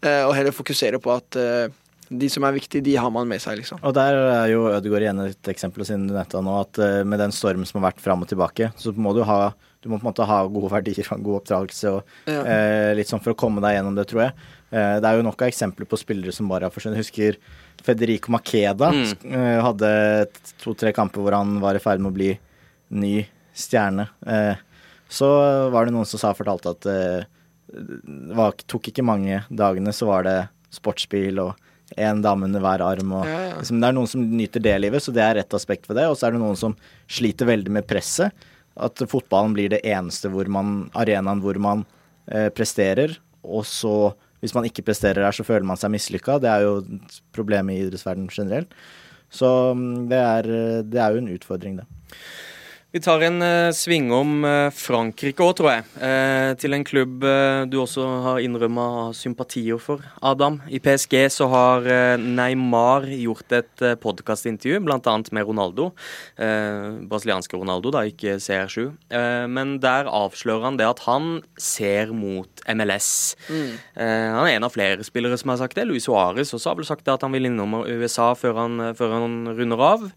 [0.02, 1.68] Eh, og heller fokusere på at eh,
[2.14, 3.80] de som er viktige, de har man med seg, liksom.
[3.82, 6.76] Og der er jo Ødegaard igjen et eksempel, siden du nevnte nå, at
[7.08, 9.54] med den stormen som har vært fram og tilbake, så må du ha
[9.84, 12.40] du må på en måte ha gode verdier og god oppdragelse og Ja.
[12.48, 14.32] eh, litt sånn for å komme deg gjennom det, tror jeg.
[14.72, 16.96] Eh, det er jo nok av eksempler på spillere som bare har forsvunnet.
[17.02, 17.36] Husker
[17.84, 19.34] Federico Makeda Mm.
[19.34, 20.28] eh, hadde
[20.62, 22.30] to-tre kamper hvor han var i ferd med å bli
[22.96, 24.08] ny stjerne.
[24.26, 24.54] Eh,
[25.14, 25.28] så
[25.70, 27.28] var det noen som sa fortalte at eh,
[27.74, 30.38] det var, tok ikke mange dagene, så var det
[30.74, 31.54] sportsbil og
[32.00, 33.12] én dame under hver arm.
[33.20, 33.54] Og, Ja, ja.
[33.58, 36.08] Liksom, det er noen som nyter det livet, så det er ett aspekt ved det.
[36.10, 38.34] Og så er det noen som sliter veldig med presset.
[38.74, 41.84] At fotballen blir det eneste hvor man, arenaen hvor man
[42.26, 43.16] eh, presterer.
[43.44, 44.12] Og så,
[44.42, 46.40] hvis man ikke presterer der, så føler man seg mislykka.
[46.42, 48.74] Det er jo et problem i idrettsverdenen generelt.
[49.34, 50.50] Så mm, det er,
[50.88, 51.86] det er jo en utfordring, det.
[52.94, 55.82] Vi tar en uh, svingom uh, Frankrike òg, tror jeg.
[55.98, 58.84] Uh, til en klubb uh, du også har innrømma
[59.18, 60.60] sympatier for, Adam.
[60.70, 65.16] I PSG så har eh, Neymar gjort et uh, podkastintervju, bl.a.
[65.34, 65.88] med Ronaldo.
[66.38, 68.86] Eh, brasilianske Ronaldo, da, ikke CR7.
[69.10, 73.10] Eh, men der avslører han det at han ser mot MLS.
[73.50, 75.88] Eh, han er en av flere spillere som har sagt det.
[75.90, 79.18] Luis Suárez også har vel sagt det at han vil innom USA før han, før
[79.18, 80.12] han runder av.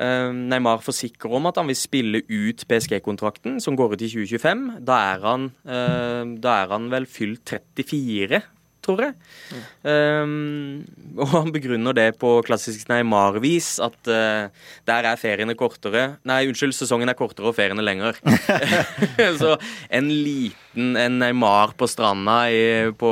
[0.00, 4.64] Eh, Neymar forsikrer om at han vil spille ut PSG-kontrakten, som går ut i 2025.
[4.88, 8.40] Da er han, eh, da er han vel fylt 34,
[8.82, 9.14] tror jeg.
[9.84, 10.24] Eh,
[11.20, 14.48] og han begrunner det på klassisk Neymar-vis, at uh,
[14.88, 18.14] der er feriene kortere Nei, unnskyld, sesongen er kortere og feriene lengre.
[19.40, 19.58] Så
[19.92, 23.10] en liten en Neymar på stranda i, på,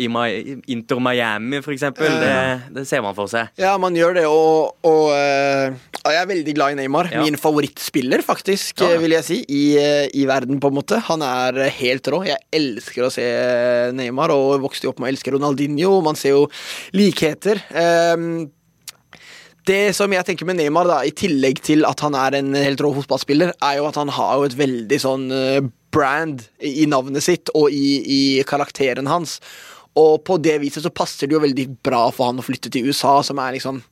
[0.00, 2.36] i, i Inter Miami, for eksempel, det,
[2.72, 3.52] det ser man for seg.
[3.60, 7.10] Ja, man gjør det, og, og uh, jeg er veldig glad i Neymar.
[7.12, 7.24] Ja.
[7.24, 10.98] Min favorittspiller, faktisk, Ja, vil jeg si, i, eh, i verden, på en måte.
[11.08, 12.22] Han er eh, helt rå.
[12.26, 13.26] Jeg elsker å se
[13.94, 15.92] Neymar, og vokste jo opp med å elske Ronaldinho.
[16.04, 16.48] Man ser jo
[16.96, 17.60] likheter.
[17.78, 18.50] Ehm,
[19.68, 22.82] det som jeg tenker med Neymar, da, i tillegg til at han er en helt
[22.82, 25.28] rå fotballspiller, er jo at han har jo et veldig sånn
[25.92, 29.38] brand i navnet sitt og i, i karakteren hans.
[29.98, 32.88] Og på det viset så passer det jo veldig bra for han å flytte til
[32.88, 33.82] USA, som er liksom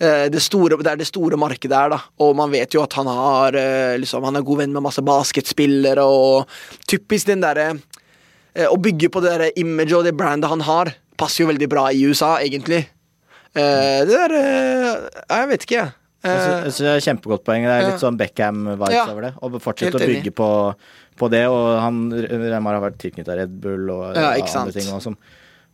[0.00, 1.98] eh, det, store, det er det store markedet her, da.
[2.24, 5.04] Og man vet jo at han har eh, liksom, Han er god venn med masse
[5.04, 6.48] basketspillere, og
[6.88, 10.94] typisk den derre eh, Å bygge på det der imaget og det brandet han har,
[11.20, 12.86] passer jo veldig bra i USA, egentlig.
[13.56, 15.92] Det der Jeg vet ikke, jeg.
[16.26, 17.62] Jeg synes- jeg synes det er Kjempegodt poeng.
[17.64, 19.04] Det er litt sånn Beckham-vibes Ja.
[19.12, 19.32] over det.
[19.42, 20.48] Og fortsette å bygge på,
[21.18, 21.44] på det.
[21.50, 24.70] Og han Remar har vært tilknytta Red Bull og Ja, ikke sant.
[24.70, 24.92] andre ting.
[24.94, 25.18] Og,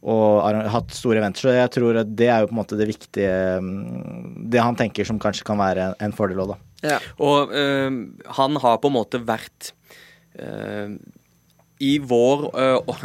[0.02, 1.44] og har hatt store eventer.
[1.46, 3.32] Så jeg tror at det er jo på en måte det viktige
[3.62, 6.58] mm, Det han tenker som kanskje kan være en, fordel òg, da.
[6.94, 7.00] ja.
[7.22, 8.00] Og øh,
[8.38, 9.70] han har på en måte vært
[10.42, 10.96] øh,
[11.82, 12.44] I vår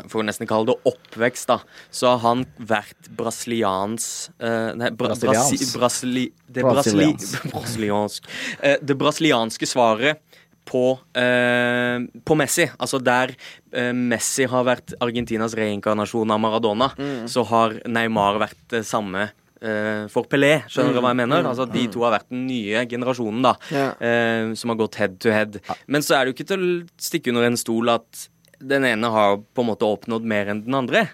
[0.09, 1.59] for å- nesten kalle det oppvekst, da,
[1.89, 5.49] så har han vært brasilians øh, Nei, bra, Brasilians.
[5.53, 7.07] brasi, brasili, det, brasili,
[7.53, 8.27] brasiliansk,
[8.61, 10.21] eh, det brasilianske svaret
[10.67, 10.83] på,
[11.17, 12.67] eh, på Messi.
[12.77, 13.33] Altså der
[13.71, 16.91] eh, Messi har vært Argentinas reinkarnasjon av Maradona,
[17.31, 20.53] så har Neymar vært det samme eh, for Pelé.
[20.71, 21.47] Skjønner du hva jeg mener?
[21.49, 23.55] Altså De to har vært den nye generasjonen, da.
[23.73, 25.61] Eh, som har gått head to head.
[25.87, 26.73] Men så er det jo ikke til å
[27.09, 30.77] stikke under en stol at den ene har på en måte oppnådd mer enn den
[30.77, 31.07] andre.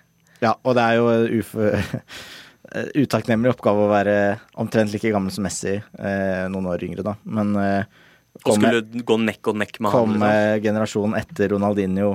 [0.43, 1.53] Ja, og det er jo uf
[3.03, 4.15] utakknemlig oppgave å være
[4.61, 7.15] omtrent like gammel som Messi, eh, noen år yngre, da.
[7.23, 8.01] Men eh,
[8.45, 9.99] Og skulle gå nekk og nekk med han.
[9.99, 10.63] kom Liksom.
[10.67, 12.11] generasjonen etter Ronaldinho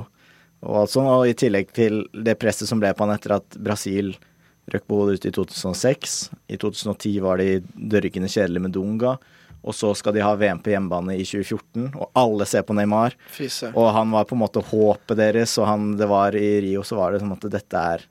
[0.61, 1.07] og alt sånt.
[1.09, 4.13] Og i tillegg til det presset som ble på han etter at Brasil
[4.69, 6.29] røk på hodet ut i 2006.
[6.53, 9.15] I 2010 var de dørgende kjedelige med Dunga.
[9.59, 13.11] Og så skal de ha VM på hjemmebane i 2014, og alle ser på Neymar.
[13.27, 13.49] Fy.
[13.73, 16.95] Og han var på en måte håpet deres, og han, det var i Rio så
[16.95, 18.05] var det som at dette er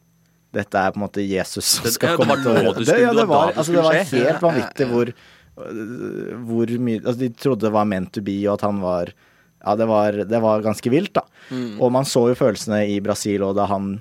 [0.53, 3.13] dette er på en måte Jesus som Det- skal ja, komme til å det ja,
[3.13, 5.11] det var altså, det var helt vanvittig hvor
[5.59, 9.13] hvor mye altså De trodde det var meant to be, og at han var
[9.59, 11.25] Ja, det var, det var ganske vilt, da.
[11.51, 11.81] Mm.
[11.83, 13.97] Og man så jo følelsene i Brasil og da han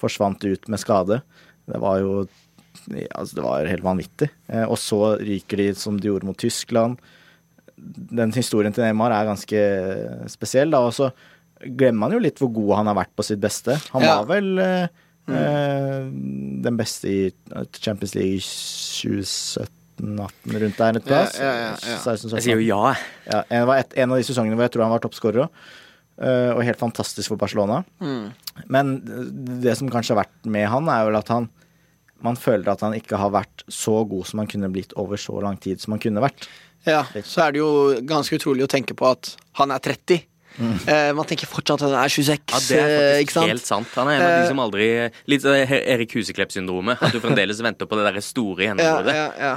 [0.00, 1.20] forsvant ut med skade.
[1.68, 2.12] Det var jo
[3.18, 4.30] altså Det var helt vanvittig.
[4.48, 7.00] Eh, og så ryker de som de gjorde mot Tyskland.
[7.76, 9.60] Den historien til Neymar er ganske
[10.30, 10.84] spesiell, da.
[10.86, 11.10] Og så
[11.60, 13.76] glemmer man jo litt hvor god han har vært på sitt beste.
[13.94, 14.20] Han ja.
[14.20, 15.36] var vel eh, mm.
[15.40, 16.06] Eh,
[16.64, 17.20] den beste i
[17.82, 21.38] Champions League 2017 17-18 rundt der et plass.
[21.38, 22.96] Ja, ja, ja, 16, sånn jeg sier jo ja.
[23.28, 25.62] ja det var et, en av de sesongene hvor jeg tror han var toppskårer òg.
[26.20, 27.80] Eh, og helt fantastisk for Barcelona.
[28.02, 28.26] Mm.
[28.68, 28.92] Men
[29.62, 31.48] det som kanskje har vært med han, er vel at han
[32.20, 35.38] man føler at han ikke har vært så god som han kunne blitt over så
[35.40, 36.48] lang tid som han kunne vært.
[36.84, 37.70] Ja, så er det jo
[38.08, 40.24] ganske utrolig å tenke på at han er 30.
[40.60, 43.52] Eh, man tenker fortsatt at han er 26, Ja, det er eh, faktisk sant?
[43.52, 43.92] helt sant.
[43.96, 44.88] Han er en av de som aldri
[45.30, 47.00] Litt sånn Erik Huseklepp-syndromet.
[47.00, 49.16] At du fremdeles venter på det der store gjennombruddet.
[49.16, 49.54] ja, ja.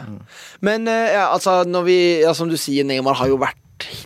[0.63, 3.59] Men eh, ja, altså, når vi, ja, som du sier, Neymar har jo vært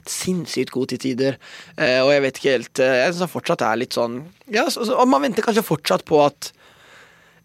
[0.07, 1.37] sinnssykt god til tider.
[1.77, 4.67] Eh, og jeg vet ikke helt eh, Jeg syns han fortsatt er litt sånn Ja,
[4.73, 6.51] så, så, man venter kanskje fortsatt på at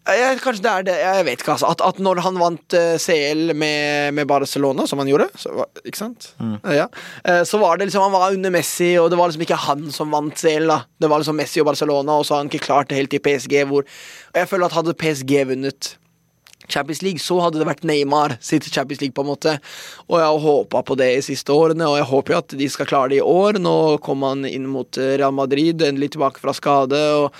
[0.07, 1.69] ja, Kanskje det er det Jeg vet ikke, altså.
[1.71, 5.69] At, at når han vant eh, CL med, med Barcelona, som han gjorde, så, var-
[5.85, 6.29] ikke sant?
[6.43, 6.87] Eh, Ja.
[7.23, 9.87] Eh, så var det liksom Han var under Messi, og det var liksom ikke han
[9.95, 10.67] som vant CL.
[10.67, 13.13] da Det var liksom Messi og Barcelona, og så har han ikke klart det helt
[13.15, 13.59] i PSG.
[13.69, 15.93] Hvor, og jeg føler at hadde PSG vunnet
[16.71, 19.57] Champions League, så hadde det vært Neymar sitt Champions League, på en måte.
[20.07, 22.69] Og jeg har håpa på det de siste årene, og jeg håper jo at de
[22.71, 23.59] skal klare det i år.
[23.59, 23.73] Nå
[24.05, 27.35] kom han inn mot eh, Real Madrid, endelig tilbake fra skade, og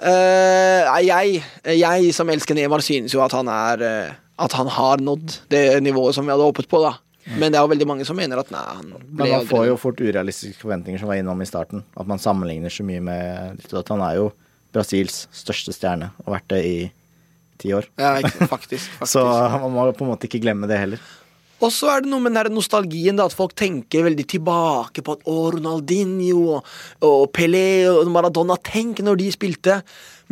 [0.00, 1.42] jeg,
[1.76, 5.82] jeg som elsker Neymar, synes jo at han er eh, At han har nådd det
[5.84, 6.94] nivået som vi hadde håpet på, da.
[7.36, 9.66] Men det er jo veldig mange som mener at nei, han ble Men man får
[9.68, 11.84] jo fort urealistiske forventninger, som var innom i starten.
[12.00, 14.30] At man sammenligner så mye med at Han er jo
[14.72, 16.78] Brasils største stjerne, og vært det i
[17.60, 17.90] ti år.
[18.00, 19.00] ja, faktisk, faktisk.
[19.12, 19.22] Så
[19.60, 21.02] man må på en måte ikke glemme det heller.
[21.60, 25.16] Og så er det noe med den nostalgien, da, at folk tenker veldig tilbake på
[25.16, 29.80] at å, Ronaldinho og, og Pelé og Maradona Tenk når de spilte.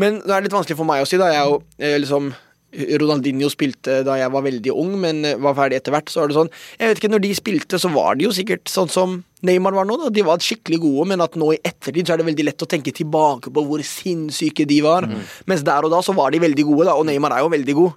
[0.01, 1.29] Men det er litt vanskelig for meg å si, da.
[1.33, 2.33] Jeg er jo eh, liksom
[2.73, 6.11] Ronaldinho spilte da jeg var veldig ung, men eh, var ferdig etter hvert.
[6.13, 8.69] Så er det sånn Jeg vet ikke, når de spilte, så var de jo sikkert
[8.69, 9.15] sånn som
[9.47, 9.97] Neymar var nå.
[10.03, 12.65] da De var skikkelig gode, men at nå i ettertid så er det veldig lett
[12.67, 15.07] å tenke tilbake på hvor sinnssyke de var.
[15.47, 17.77] Mens der og da så var de veldig gode, da, og Neymar er jo veldig
[17.79, 17.93] god.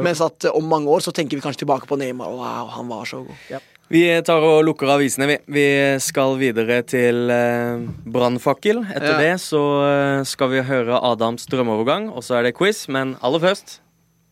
[0.00, 2.32] Mens at eh, om mange år så tenker vi kanskje tilbake på Neymar.
[2.32, 3.60] Wow, han var så god.
[3.88, 5.36] Vi tar og lukker avisene, vi.
[5.48, 5.66] Vi
[6.04, 8.82] skal videre til eh, brannfakkel.
[8.90, 9.18] Etter Ja.
[9.22, 12.86] det så eh, skal vi høre Adams drømmeovergang, og så er det quiz.
[12.88, 13.78] Men aller først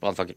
[0.00, 0.36] brannfakkel.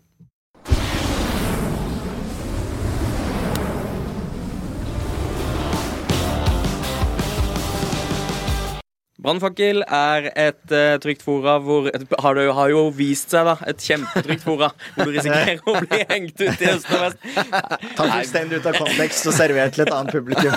[9.30, 13.54] Brannfakkel er et uh, trygt fora hvor et, har, det, har jo vist seg, da.
[13.70, 17.28] Et kjempetrygt fora hvor du risikerer å bli hengt ut i øst og vest.
[17.38, 20.56] Ta fullstendig ut av kontekst og servert til et annet publikum.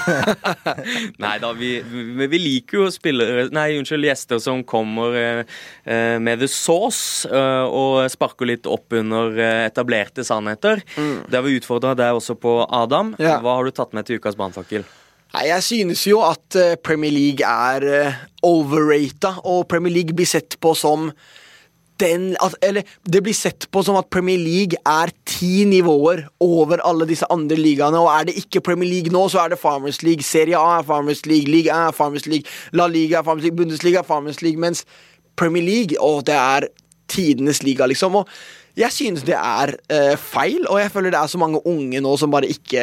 [1.25, 6.41] Nei da, vi, vi, vi liker jo spillere Nei, unnskyld, gjester som kommer eh, med
[6.41, 10.81] the sauce uh, og sparker litt opp under etablerte sannheter.
[10.97, 13.13] Det har vi utfordra deg også på, Adam.
[13.21, 13.37] Ja.
[13.45, 14.87] Hva har du tatt med til ukas brannfakkel?
[15.33, 20.29] Nei, Jeg synes jo at eh, Premier League er uh, overrata, og Premier League blir
[20.29, 21.11] sett på som
[22.01, 26.83] den at, Eller det blir sett på som at Premier League er ti nivåer over
[26.85, 28.01] alle disse andre ligaene.
[28.01, 30.25] Og er det ikke Premier League nå, så er det Farmers League.
[30.27, 34.03] Serie A er Farmers League, Liga er Farmers League, La Liga er Farmers League, Bundesliga
[34.03, 34.61] er Farmers League.
[34.61, 34.85] Mens
[35.37, 36.69] Premier League, å, det er
[37.13, 38.19] tidenes liga, liksom.
[38.21, 38.29] Og
[38.73, 42.13] jeg synes det er eh, feil, og jeg føler det er så mange unge nå
[42.17, 42.81] som bare ikke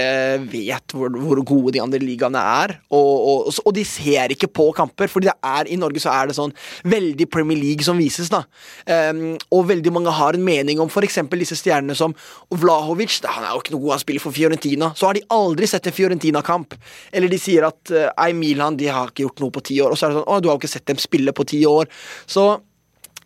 [0.52, 2.76] vet hvor, hvor gode de andre ligaene er.
[2.94, 3.16] Og,
[3.50, 6.38] og, og de ser ikke på kamper, fordi det er, i Norge så er det
[6.38, 6.54] sånn
[6.86, 8.30] veldig Premier League som vises.
[8.30, 8.44] da.
[8.86, 11.24] Um, og veldig mange har en mening om f.eks.
[11.34, 12.14] disse stjernene som
[12.54, 13.18] Vlahovic.
[13.26, 14.94] Han er jo ikke noe god, han spiller for Fiorentina.
[14.94, 16.78] Så har de aldri sett en Fiorentina-kamp.
[17.10, 19.96] Eller de sier at uh, Ei Milan de har ikke gjort noe på ti år.
[19.96, 21.66] Og så er det sånn Å, du har jo ikke sett dem spille på ti
[21.66, 21.90] år.
[22.30, 22.52] Så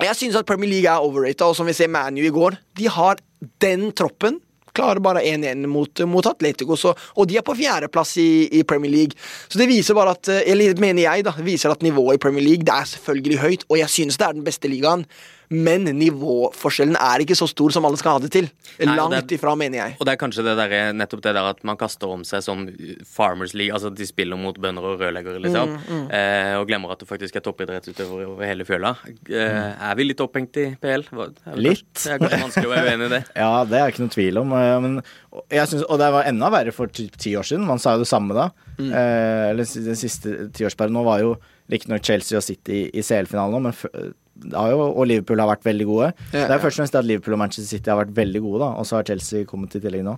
[0.08, 2.89] jeg synes at Premier League er overrated, og som vi ser ManU i går, de
[2.89, 3.22] har
[3.62, 4.39] den troppen.
[4.74, 8.89] Klarer bare 1-1 mot, mot Atletico, så, og de er på fjerdeplass i, i Premier
[8.89, 9.20] League.
[9.45, 11.36] Så det viser bare at eh, Eller mener jeg, da.
[11.45, 14.34] Viser at nivået i Premier League det er selvfølgelig høyt, og jeg synes det er
[14.39, 15.06] den beste ligaen.
[15.50, 18.48] Men nivåforskjellen er ikke så stor som alle skal ha det til.
[18.80, 19.98] Nei, Langt det- ifra, mener jeg.
[20.00, 22.68] Og det er kanskje det der, nettopp det der at man kaster om seg som
[23.06, 23.74] Farmers League.
[23.74, 25.76] Altså de spiller mot bønder og rørleggere, liksom.
[26.12, 28.96] Eh, og glemmer at du faktisk er toppidrettsutøver over hele fjøla.
[29.30, 31.04] Eh, er vi litt opphengt i PL?
[31.12, 31.84] Hva- det Litt.
[31.94, 33.24] kanskje- Det er kanskje vanskelig å være uenig i det.
[33.36, 34.54] Ja, det er ikke noe tvil om.
[34.54, 35.04] eh, Men
[35.52, 37.66] jeg synes, og det var enda verre for ti, ti år siden.
[37.66, 38.50] Man sa jo det samme da.
[38.80, 40.94] Eh, eller den siste tiårsperioden.
[40.98, 41.38] Nå var jo
[41.70, 46.12] riktignok Chelsea og City i CL-finalen nå, men jo, og Liverpool har vært veldig gode.
[46.32, 46.62] Ja, det er ja.
[46.64, 48.72] først og fremst at Liverpool og Manchester City har vært veldig gode, da.
[48.82, 50.18] Og så har Chelsea kommet i tillegg nå.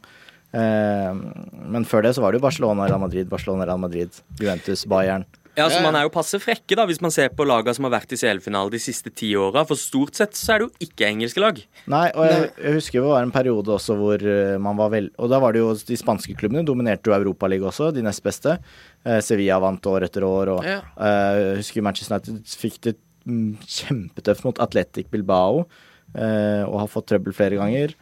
[0.55, 1.23] Eh,
[1.75, 5.25] men før det så var det jo Barcelona, Real Madrid, Barcelona, Real Madrid, Juventus, Bayern.
[5.55, 5.83] Ja, så Ja, ja.
[5.85, 8.17] Man er jo passe frekke da, hvis man ser på lagene som har vært i
[8.19, 9.63] CL-finale de siste ti åra.
[9.67, 11.61] For stort sett så er det jo ikke engelske lag.
[11.87, 15.07] Nei, og jeg, jeg husker det var en periode også hvor eh, man var vel
[15.15, 18.57] Og da var det jo de spanske klubbene dominerte jo Europaligaen også, de nest beste.
[19.07, 20.81] Eh, Sevilla vant år etter år, og Ja.
[20.99, 22.97] eh, jeg husker Manchester United fikk det
[23.27, 25.65] mm, kjempetøft mot Atletic Bilbao,
[26.15, 27.95] eh, og har fått trøbbel flere ganger.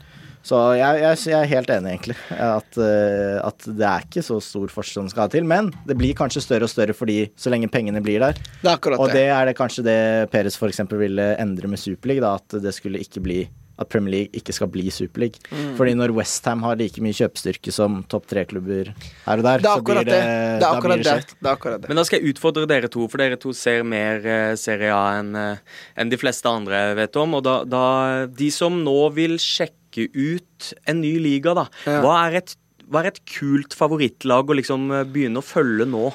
[0.43, 2.15] Så jeg, jeg, jeg er helt enig, egentlig.
[2.35, 5.45] At, eh, at det er ikke så stor forskjell som skal til.
[5.47, 8.35] Men det blir kanskje større og større fordi så lenge pengene blir der.
[8.59, 9.21] Det er Og det.
[9.21, 9.99] det er det kanskje det
[10.33, 10.83] Peres f.eks.
[10.91, 12.33] ville endre med Superliga.
[12.35, 13.39] at det skulle ikke bli
[13.79, 15.39] at Premier League ikke skal bli Superleague.
[15.49, 15.71] Mm.
[15.79, 18.91] Fordi når Westham har like mye kjøpestyrke som topp tre-klubber
[19.25, 20.19] her og der, Det er så akkurat blir det.
[20.21, 21.15] det, Det da blir det det.
[21.39, 21.89] det, er akkurat det.
[21.89, 25.19] Men da skal jeg utfordre dere to, for dere to ser mer eh, Serie A
[25.19, 25.57] enn eh,
[25.97, 27.33] enn de fleste andre vet om.
[27.39, 27.85] Og da, da
[28.29, 31.67] De som nå vil sjekke ut en ny liga, da.
[31.85, 31.99] Ja.
[32.01, 32.55] Hva, er et,
[32.93, 36.11] hva er et kult favorittlag å liksom eh, begynne å følge nå?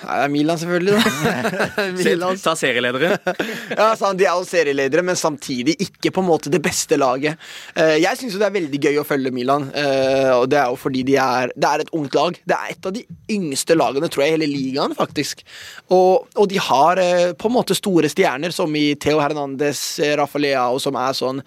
[0.00, 0.92] Nei, det er Milan, selvfølgelig.
[0.96, 2.38] da Milan.
[2.40, 3.10] ta serieledere.
[3.80, 7.36] Ja, sant, De er jo serieledere, men samtidig ikke på en måte det beste laget.
[7.76, 10.78] Eh, jeg syns det er veldig gøy å følge Milan, eh, og det er jo
[10.80, 12.40] fordi de er Det er et ungt lag.
[12.52, 13.04] Det er et av de
[13.36, 15.44] yngste lagene, tror jeg, i hele ligaen, faktisk.
[15.92, 17.00] Og, og de har
[17.40, 19.84] på en måte store stjerner, som i Theo Hernandez,
[20.20, 21.44] Rafa Leao, som er sånn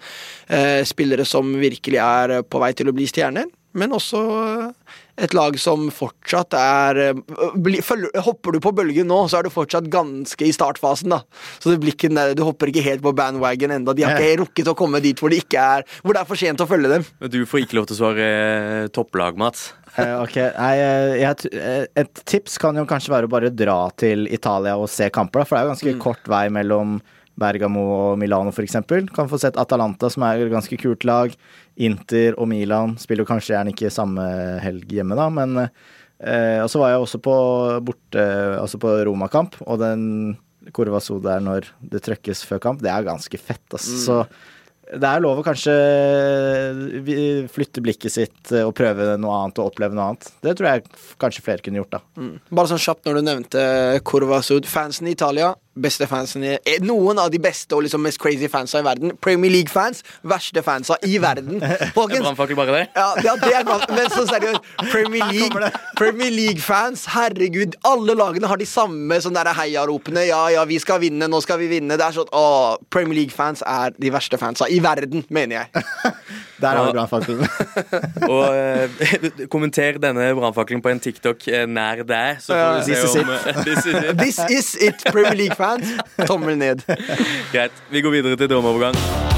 [0.86, 3.50] spillere som virkelig er på vei til å bli stjerner.
[3.74, 4.94] Men også eh,
[5.26, 7.20] et lag som fortsatt er eh,
[7.58, 11.20] bli, følger, Hopper du på bølgen nå, så er du fortsatt ganske i startfasen, da.
[11.58, 13.94] Så det blir ikke, den der- du hopper ikke helt på bandwagon enda.
[13.98, 16.38] De har ikke rukket å komme dit hvor, de ikke er, hvor det er for
[16.38, 17.06] sent å følge dem.
[17.30, 19.72] Du får ikke lov til å svare eh, topplag, Mats.
[19.94, 20.72] Ok, Nei,
[21.20, 21.50] jeg,
[21.94, 25.46] Et tips kan jo kanskje være å bare dra til Italia og se kamper, da,
[25.46, 26.96] for det er jo ganske kort vei mellom
[27.40, 28.78] Bergamo og Milano f.eks.
[29.14, 31.34] Kan få sett Atalanta, som er et ganske kult lag.
[31.74, 34.24] Inter og Milan spiller kanskje gjerne ikke samme
[34.62, 37.36] helg hjemme, da, men eh, Og så var jeg også på
[37.82, 38.26] borte
[38.60, 40.04] Altså på Roma-kamp, og den
[40.72, 43.90] Kurva So der når det trøkkes før kamp, det er ganske fett, ass.
[44.06, 44.22] Så
[44.84, 45.74] det er lov å kanskje
[47.52, 50.28] flytte blikket sitt eh, og prøve noe annet og oppleve noe annet.
[50.44, 50.84] Det tror jeg
[51.20, 52.28] kanskje flere kunne gjort, da.
[52.50, 53.64] Bare sånn kjapt når du nevnte
[54.06, 54.68] Corva Sud.
[54.68, 58.80] Fansen i Italia, beste fansene eh, Noen av de beste og liksom mest crazy fansa
[58.80, 59.14] i verden.
[59.24, 61.60] Premier League-fans, verste fansa i verden.
[61.96, 62.84] Folkens, Brannfakkel bare det?
[62.96, 64.70] Ja, ja, det er galt, men så seriøst.
[64.90, 67.76] Premier League-fans, League-fans, herregud.
[67.88, 70.26] Alle lagene har de samme sånn der heiaropene.
[70.28, 71.98] Ja, ja, vi skal vinne, nå skal vi vinne.
[72.00, 75.84] Det er sånn, å, Premier League-fans er de verste fansa i verden, mener jeg.
[76.60, 77.46] Der har vi brannfakkelen.
[78.34, 83.22] Og eh, kommenter denne brannfakkelen på en TikTok eh, nær deg, så får vi se
[83.24, 84.18] om eh, this is it.
[84.18, 85.96] This is it, Premier League-fans.
[86.26, 86.86] Tommel ned.
[87.52, 87.86] Greit.
[87.90, 89.33] Vi går videre til drømmeovergang.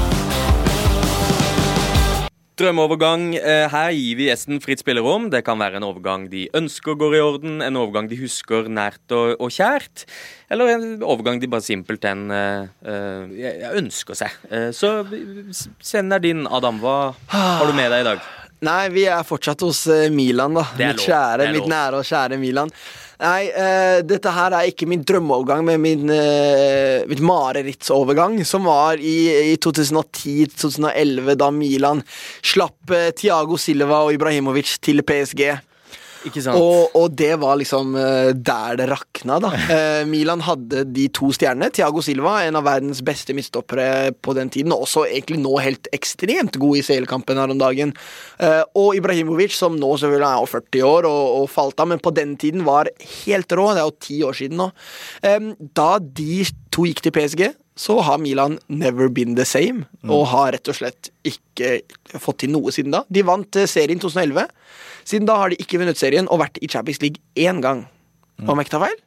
[2.57, 3.35] Drømmeovergang.
[3.37, 5.29] eh, Her gir vi gjesten fritt spillerom.
[5.29, 9.13] Det kan være en overgang de ønsker går i orden, en overgang de husker nært
[9.13, 10.05] og, og kjært,
[10.49, 12.65] eller en overgang de bare simpelthen uh,
[13.37, 14.33] jeg ønsker seg.
[14.49, 15.05] Uh, Så
[15.83, 16.79] scenen er din, Adam.
[16.81, 18.25] Hva har du med deg i dag?
[18.65, 20.63] Nei, vi er fortsatt hos Milan, da.
[20.79, 22.73] Mitt kjære, mitt nære og kjære Milan.
[23.17, 29.01] Nei, uh, dette her er ikke min drømmeovergang, men min, uh, mitt marerittovergang, som var
[29.01, 29.15] i,
[29.53, 32.03] i 2010-2011, da Milan
[32.45, 35.47] slapp uh, Thiago Silva og Ibrahimovic til PSG.
[36.25, 36.41] Ikke?
[36.57, 39.53] Og, og det var liksom eh, der det rakna, da.
[39.77, 41.67] Eh, Milan hadde de to stjernene.
[41.73, 45.89] Thiago Silva, en av verdens beste midtstoppere på den tiden, og også egentlig nå helt
[45.93, 47.91] ekstremt god i CL-kampen her om dagen.
[48.41, 52.01] Eh, og Ibrahimovic, som nå selvfølgelig er jo 40 år og, og falt av, men
[52.03, 52.89] på den tiden var
[53.25, 53.69] helt rå.
[53.75, 54.69] Det er jo ti år siden nå.
[55.77, 56.41] Da de
[56.73, 57.43] to gikk til PSG,
[57.77, 61.77] så har Milan never been the same, og har rett og slett ikke
[62.17, 63.03] fått til noe siden da.
[63.13, 64.47] De vant serien 2011.
[65.07, 67.85] Siden da har de ikke vunnet serien og vært i Champions League én gang.
[68.43, 69.03] Om jeg ikke tar feil?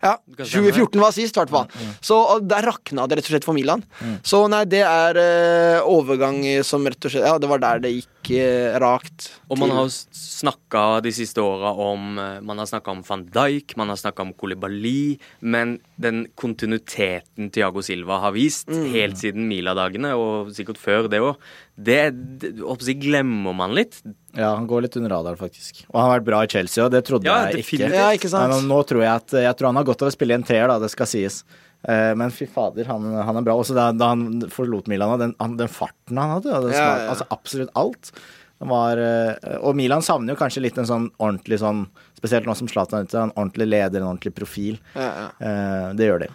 [0.00, 1.66] Ja, 2014 var sist, i hvert fall.
[2.00, 3.82] Så og der rakna det rett og slett for Milan.
[4.24, 7.90] Så nei, det er uh, overgang som rett og slett Ja, det var der det
[7.98, 9.26] gikk uh, rakt.
[9.52, 9.90] Og man til- har
[10.22, 14.24] snakka de siste åra om eh, Man har snakka om van Dijk, man har snakka
[14.24, 18.86] om Kolibali, men den kontinuiteten Thiago Silva har vist Mm.
[18.94, 21.36] helt siden Mila-dagene, og sikkert før det òg,
[21.76, 22.00] det,
[22.40, 24.00] det glemmer man litt.
[24.38, 25.84] Ja, han går litt under radaren, faktisk.
[25.90, 27.88] Og han har vært bra i Chelsea, og det trodde Ja, jeg ikke.
[27.90, 28.52] Ja, ikke sant?
[28.52, 30.46] Men nå tror jeg at Jeg tror han har godt av å spille i en
[30.46, 31.40] treer, da, det skal sies.
[31.88, 33.56] Eh, Men fy fader, han, han er bra.
[33.58, 37.08] Også da, da han forlot Milan, den, han, den farten han hadde, Ja, smak, ja.
[37.14, 38.12] altså absolutt alt.
[38.60, 41.86] Var, eh, og Milan savner jo kanskje litt en sånn ordentlig sånn
[42.20, 44.74] Spesielt nå som Zlatan er ute, en ordentlig leder, en ordentlig profil.
[44.94, 45.28] Ja, ja.
[45.40, 46.28] Eh, Det gjør de.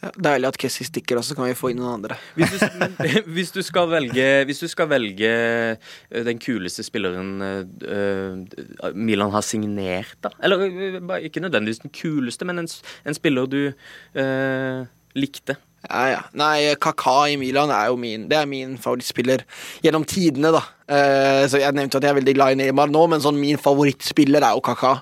[0.00, 2.16] Ja, Deilig at Kessie stikker, også, så kan vi få inn noen andre.
[2.38, 2.94] Hvis du, men,
[3.36, 9.34] hvis du skal velge Hvis du skal velge eh, den kuleste spilleren eh, eh, Milan
[9.34, 10.64] har signert, da Eller
[11.20, 12.70] ikke nødvendigvis den kuleste, men en,
[13.04, 13.60] en spiller du
[14.16, 15.56] uh, likte.
[15.84, 16.20] Ja, ja.
[16.36, 19.44] Nei, Kaka i Milan er jo min Det er min favorittspiller
[19.84, 20.64] gjennom tidene, da.
[20.90, 23.60] Uh, så jeg nevnte at jeg er veldig glad i Neymar nå, men sånn min
[23.60, 24.98] favorittspiller er jo Kaka.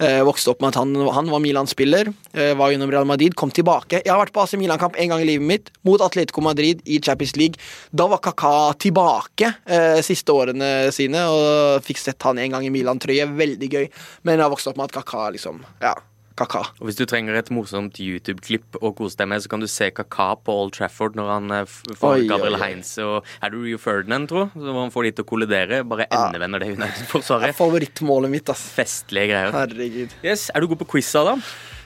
[0.00, 3.50] Eh, vokste opp med at han, han var Milan-spiller, eh, var gjennom Real Madrid, kom
[3.52, 4.00] tilbake.
[4.00, 7.00] Jeg har vært på AC Milan-kamp en gang i livet mitt, mot Atletico Madrid i
[7.04, 7.60] Champions League.
[7.92, 12.72] Da var Kaka tilbake eh, siste årene sine, og fikk sett han en gang i
[12.72, 13.28] Milan-trøye.
[13.36, 13.90] Veldig gøy.
[14.24, 15.92] Men jeg har vokst opp med at Kaka liksom Ja,
[16.40, 16.62] Kaka.
[16.80, 19.90] Og Hvis du trenger et morsomt YouTube-klipp å kose deg med, så kan du se
[19.94, 22.56] Kaka på Old Trafford når han eh, får Gabriel.
[22.62, 24.46] Heinz og Er det Rio Ferdinand, tro?
[24.56, 25.82] Så han får de til å kollidere.
[25.88, 27.52] Bare endevender det Det United-forsvaret.
[27.52, 28.66] er favorittmålet mitt, ass.
[28.76, 29.52] Festlige greier.
[29.54, 30.16] Herregud.
[30.24, 31.42] Yes, Er du god på quiz, Adam?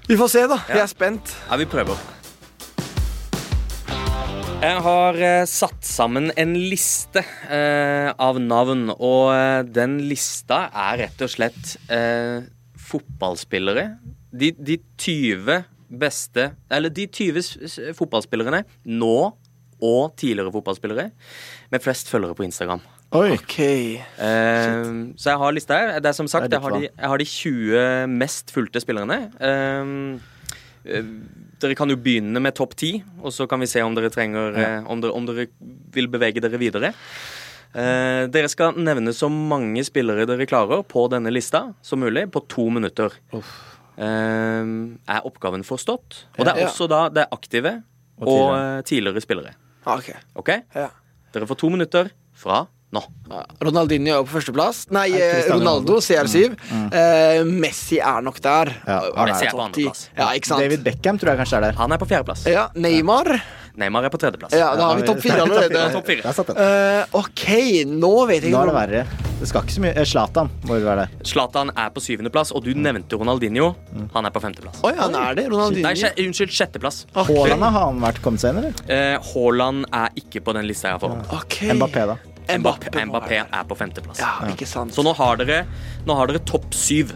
[0.08, 0.60] Vi får se, da.
[0.68, 1.34] Jeg er spent.
[1.50, 1.98] Ja, vi prøver.
[4.64, 7.20] Jeg har eh, satt sammen en liste
[7.52, 12.46] eh, av navn, og eh, den lista er rett og slett eh,
[12.80, 13.84] fotballspillere.
[14.34, 15.60] De, de 20
[15.94, 19.16] beste Eller de 20 s- s- fotballspillerne nå
[19.84, 21.10] og tidligere fotballspillere
[21.74, 22.80] med flest følgere på Instagram.
[23.14, 23.34] Oi.
[23.34, 23.56] Ok.
[23.60, 24.86] Eh,
[25.20, 26.00] så jeg har lista her.
[26.00, 29.18] Det er som sagt, er jeg har, de, jeg har de 20 mest fulgte spillerne.
[29.38, 29.92] Eh,
[30.88, 31.10] eh,
[31.60, 34.56] dere kan jo begynne med topp 10, og så kan vi se om dere trenger
[34.56, 34.70] ja.
[34.88, 35.46] om, dere, om dere
[35.94, 36.94] vil bevege dere videre.
[37.74, 42.42] Eh, dere skal nevne så mange spillere dere klarer på denne lista som mulig, på
[42.48, 43.12] to minutter.
[43.34, 43.54] Eh,
[43.98, 46.24] er oppgaven forstått?
[46.38, 46.68] Og det er Ja.
[46.68, 47.82] også da det er aktive
[48.20, 48.78] Og og, tidligere.
[48.78, 49.54] eh, tidligere spillere.
[49.86, 50.10] Ok.
[50.36, 50.62] okay?
[50.74, 50.88] Ja.
[51.32, 53.02] Dere får to minutter fra nå.
[53.60, 54.84] Ronaldinho er jo på førsteplass.
[54.90, 56.56] Nei, Nei, eh, Ronaldo, CR7.
[56.92, 58.66] Eh, Messi er nok der.
[58.86, 60.08] Ja, Er han er på andreplass.
[60.16, 60.58] Ja.
[60.58, 61.72] David Beckham tror jeg kanskje er der.
[61.72, 62.46] Han er på fjerdeplass.
[62.46, 63.42] Ja, Neymar.
[63.80, 64.52] Neymar er på tredjeplass.
[64.54, 65.84] Ja, da har vi topp fire allerede.
[65.94, 66.22] Topp fire.
[66.22, 66.58] Der satt den.
[66.62, 67.44] Eh, ok,
[67.90, 69.30] nå vet jeg Nå ikke er det verre.
[69.40, 71.26] Det skal ikke så mye eh, Zlatan må jo være det.
[71.26, 73.72] Zlatan er på syvendeplass, og du nevnte Ronaldinho.
[74.14, 74.78] Han er på femteplass.
[74.86, 75.48] Oi, han er det.
[75.50, 75.88] Ronaldinho.
[75.90, 77.02] Nei, unnskyld, sjetteplass.
[77.18, 78.86] Haaland har han vært kommet seg inn, eller?
[78.86, 81.26] Eh, Haaland er ikke på den lista jeg har foran.
[81.34, 81.58] Ok.
[81.74, 82.18] Mbappé, da.
[82.44, 84.20] Mbappé, Mbappé er på femteplass.
[84.22, 84.94] Ja, ikke sant.
[84.94, 85.64] Så nå har dere,
[86.06, 87.14] nå har dere topp syv.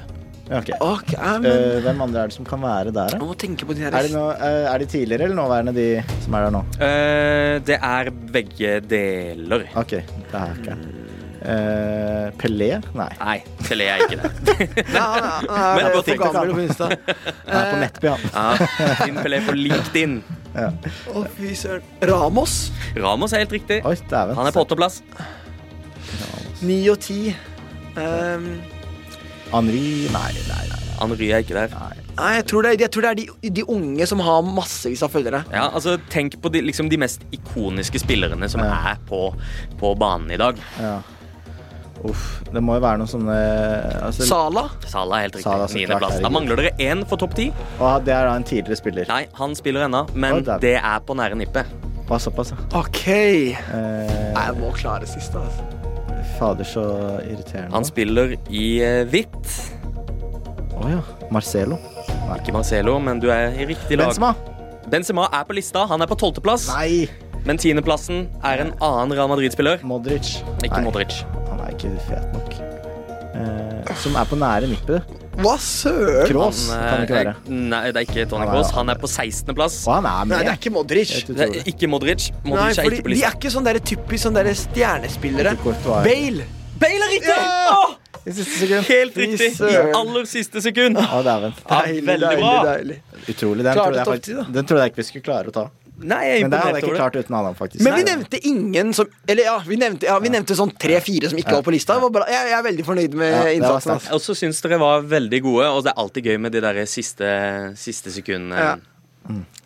[0.49, 0.71] Ja, ok.
[0.81, 1.11] Ok,
[1.43, 3.27] men uh, hvem andre er det som kan være der, Jeg da?
[3.29, 5.89] må tenke på de her Er, det nå, eh, er de tidligere eller nåværende, de
[6.25, 6.63] som er der nå?
[6.79, 9.67] Uh, det er begge deler.
[9.77, 10.79] OK, det er ikke
[11.43, 12.71] uh, Pelé?
[12.97, 13.11] Nei.
[13.21, 13.37] Nei,
[13.67, 14.31] Pelé er ikke det.
[14.95, 16.91] Nei, han er, han er for gammel på Insta.
[17.49, 18.25] Han er på Nettby, han.
[18.33, 20.17] Ja, din Pelé på LinkedIn.
[20.57, 20.71] Ja.
[21.13, 21.85] Å, fy søren.
[22.09, 22.57] Ramos.
[22.97, 23.83] Ramos er helt riktig.
[23.87, 25.03] Oi, er Han er på åttendeplass.
[26.65, 27.21] Ni og ti.
[27.99, 28.51] Um,
[29.53, 29.83] Henri
[30.13, 30.85] Nei, nei, nei.
[30.99, 31.75] Henri er ikke der.
[32.19, 35.13] nei, jeg tror det, jeg tror det er de, de unge som har massevis av
[35.15, 35.45] følgere.
[35.55, 38.73] Ja, altså Tenk på de, liksom, de mest ikoniske spillerne som Ja.
[38.95, 39.29] er på,
[39.79, 40.59] på banen i dag.
[40.83, 40.99] Ja.
[42.07, 42.27] Uff.
[42.53, 43.39] Det må jo være noen sånne
[44.07, 44.69] altså, Sala.
[44.87, 45.79] Sala, er helt riktig.
[45.79, 46.21] Niendeplass.
[46.23, 47.49] Da mangler dere én for topp ti.
[47.79, 49.09] Det er da en tidligere spiller.
[49.11, 51.71] Nei, han spiller ennå, men oh, det er på nære nippet.
[52.09, 52.61] Såpass, ja.
[52.79, 53.03] Ok.
[53.07, 53.59] Eh,
[54.33, 55.43] jeg må klare siste.
[55.43, 55.78] Altså.
[56.39, 56.85] Fader, så
[57.25, 57.73] irriterende.
[57.75, 59.55] Han spiller i eh, hvitt.
[60.79, 61.01] Å ja.
[61.35, 61.79] Marcelo.
[62.37, 64.13] Ikke Marcelo, men du er i riktig lag.
[64.13, 64.35] Benzema.
[64.89, 65.85] Benzema er på lista.
[65.91, 66.69] Han er på tolvteplass.
[66.73, 67.09] Nei.
[67.47, 69.83] Men tiendeplassen er en annen Real Madrid-spiller.
[69.87, 70.39] Modric.
[70.63, 71.21] Ikke Nei, Modric.
[71.51, 72.57] Han er ikke fet nok.
[73.39, 75.18] Eh, som er på nære nippet.
[75.39, 76.27] Hva søren?
[76.27, 77.59] Kroos Han, kan det ikke eh, være.
[77.71, 78.73] Nei, det er ikke Tony er- Kroos.
[78.75, 79.77] Han er på 16.-plass.
[79.87, 81.13] Og han er Nei, det er ikke Modric.
[81.29, 82.29] Det er ikke Modric.
[82.45, 85.55] Nei, er ikke på De er ikke sånn der typisk sånn der stjernespillere.
[85.63, 86.49] Bale.
[86.79, 87.35] Bale er riktig!
[87.35, 87.73] Ja!
[87.75, 87.95] Åh,
[88.29, 88.85] I siste sekund.
[88.91, 89.49] helt riktig.
[89.63, 90.99] I aller siste sekund.
[91.01, 91.55] Å, dæven.
[91.65, 92.53] Ja, Deilig, veldig bra.
[92.69, 92.99] deilig.
[93.29, 93.65] Utrolig.
[93.65, 95.65] Den tror trodde, jeg den trodde jeg ikke vi skulle klare å ta.
[95.99, 97.83] Nei, jeg er Men det hadde jeg ikke klart uten Adam, faktisk.
[97.83, 101.41] Men vi nevnte ingen som Eller ja, vi nevnte, ja, vi nevnte sånn tre-fire som
[101.41, 101.97] ikke var på lista.
[101.99, 102.27] Var bra.
[102.31, 103.97] Jeg, jeg er veldig fornøyd med Ja, innsatsen.
[103.97, 104.13] Altså.
[104.13, 106.81] Jeg også syns dere var veldig gode, og det er alltid gøy med de der
[106.91, 107.33] siste,
[107.81, 108.63] siste sekundene.
[108.63, 108.77] Ja.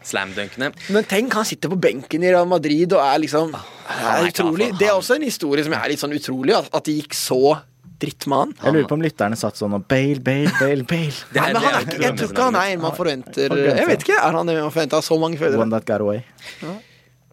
[0.03, 0.73] Slam-dunkene.
[0.91, 4.31] Men tenk, han sitter på benken i Real Madrid og er liksom Det er er
[4.33, 4.71] utrolig.
[4.81, 7.59] Det er også en historie som er litt sånn utrolig, at det gikk så
[8.03, 8.55] dritt med han.
[8.61, 11.19] Jeg lurer på om lytterne satt sånn og Bale, Bale, Bale, Bale.
[11.33, 13.91] Det Nei, men han er ikke, jeg tror ikke han er en man forventer Jeg
[13.91, 15.63] vet ikke, Er han en man forventer av så mange følgere?
[15.63, 16.25] One that got away.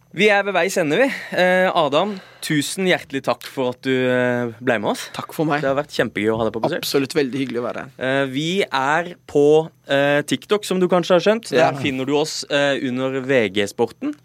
[0.09, 1.05] Vi er ved veis ende, vi.
[1.37, 5.03] Eh, Adam, tusen hjertelig takk for at du eh, ble med oss.
[5.13, 5.61] Takk for meg.
[5.61, 6.81] Det har vært kjempegøy å ha deg på besøk.
[6.81, 7.91] Absolutt veldig hyggelig å være her.
[8.07, 9.45] Eh, vi er på
[9.85, 11.51] eh, TikTok, som du kanskje har skjønt.
[11.53, 14.15] Der finner du oss eh, under VG-sporten.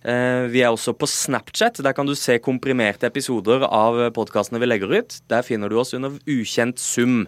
[0.00, 1.82] Eh, vi er også på Snapchat.
[1.84, 5.18] Der kan du se komprimerte episoder av podkastene vi legger ut.
[5.28, 7.26] Der finner du oss under Ukjent sum.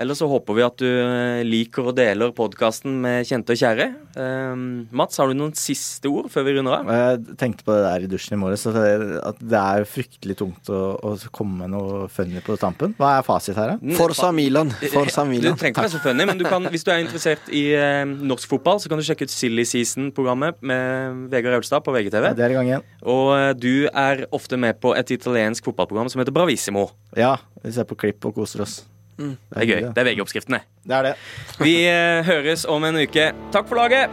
[0.00, 3.86] Ellers så håper vi at du eh, liker og deler podkasten med kjente og kjære.
[4.16, 4.62] Um,
[4.96, 6.92] Mats, har du noen siste ord før vi runder av?
[6.96, 10.78] Jeg tenkte på det der i dusjen i morges, at det, er fryktelig tungt å,
[11.04, 12.94] å komme med noe funny på tampen.
[12.96, 13.96] Hva er fasit her, da?
[13.98, 14.72] Forsa Milan.
[14.94, 15.52] Forsa Milan.
[15.52, 18.00] Du trenger ikke være så funny, men du kan, hvis du er interessert i eh,
[18.08, 22.30] norsk fotball, så kan du sjekke ut Silly Season-programmet med Vegard Aulstad på VGTV.
[22.38, 22.86] Det er i gang igjen.
[23.04, 26.88] Og eh, du er ofte med på et italiensk fotballprogram som heter Bravissimo.
[27.20, 28.80] Ja, vi ser på klipp og koser oss.
[29.20, 29.80] Det er gøy.
[29.92, 30.62] Det er VG-oppskriften, det.
[30.88, 31.14] Det er det.
[31.60, 33.30] Vi eh, høres om en uke.
[33.54, 34.10] Takk for laget!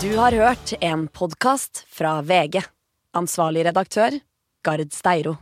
[0.00, 2.62] Du har hørt en podkast fra VG.
[3.18, 4.14] Ansvarlig redaktør,
[4.64, 5.36] Gard Steiro.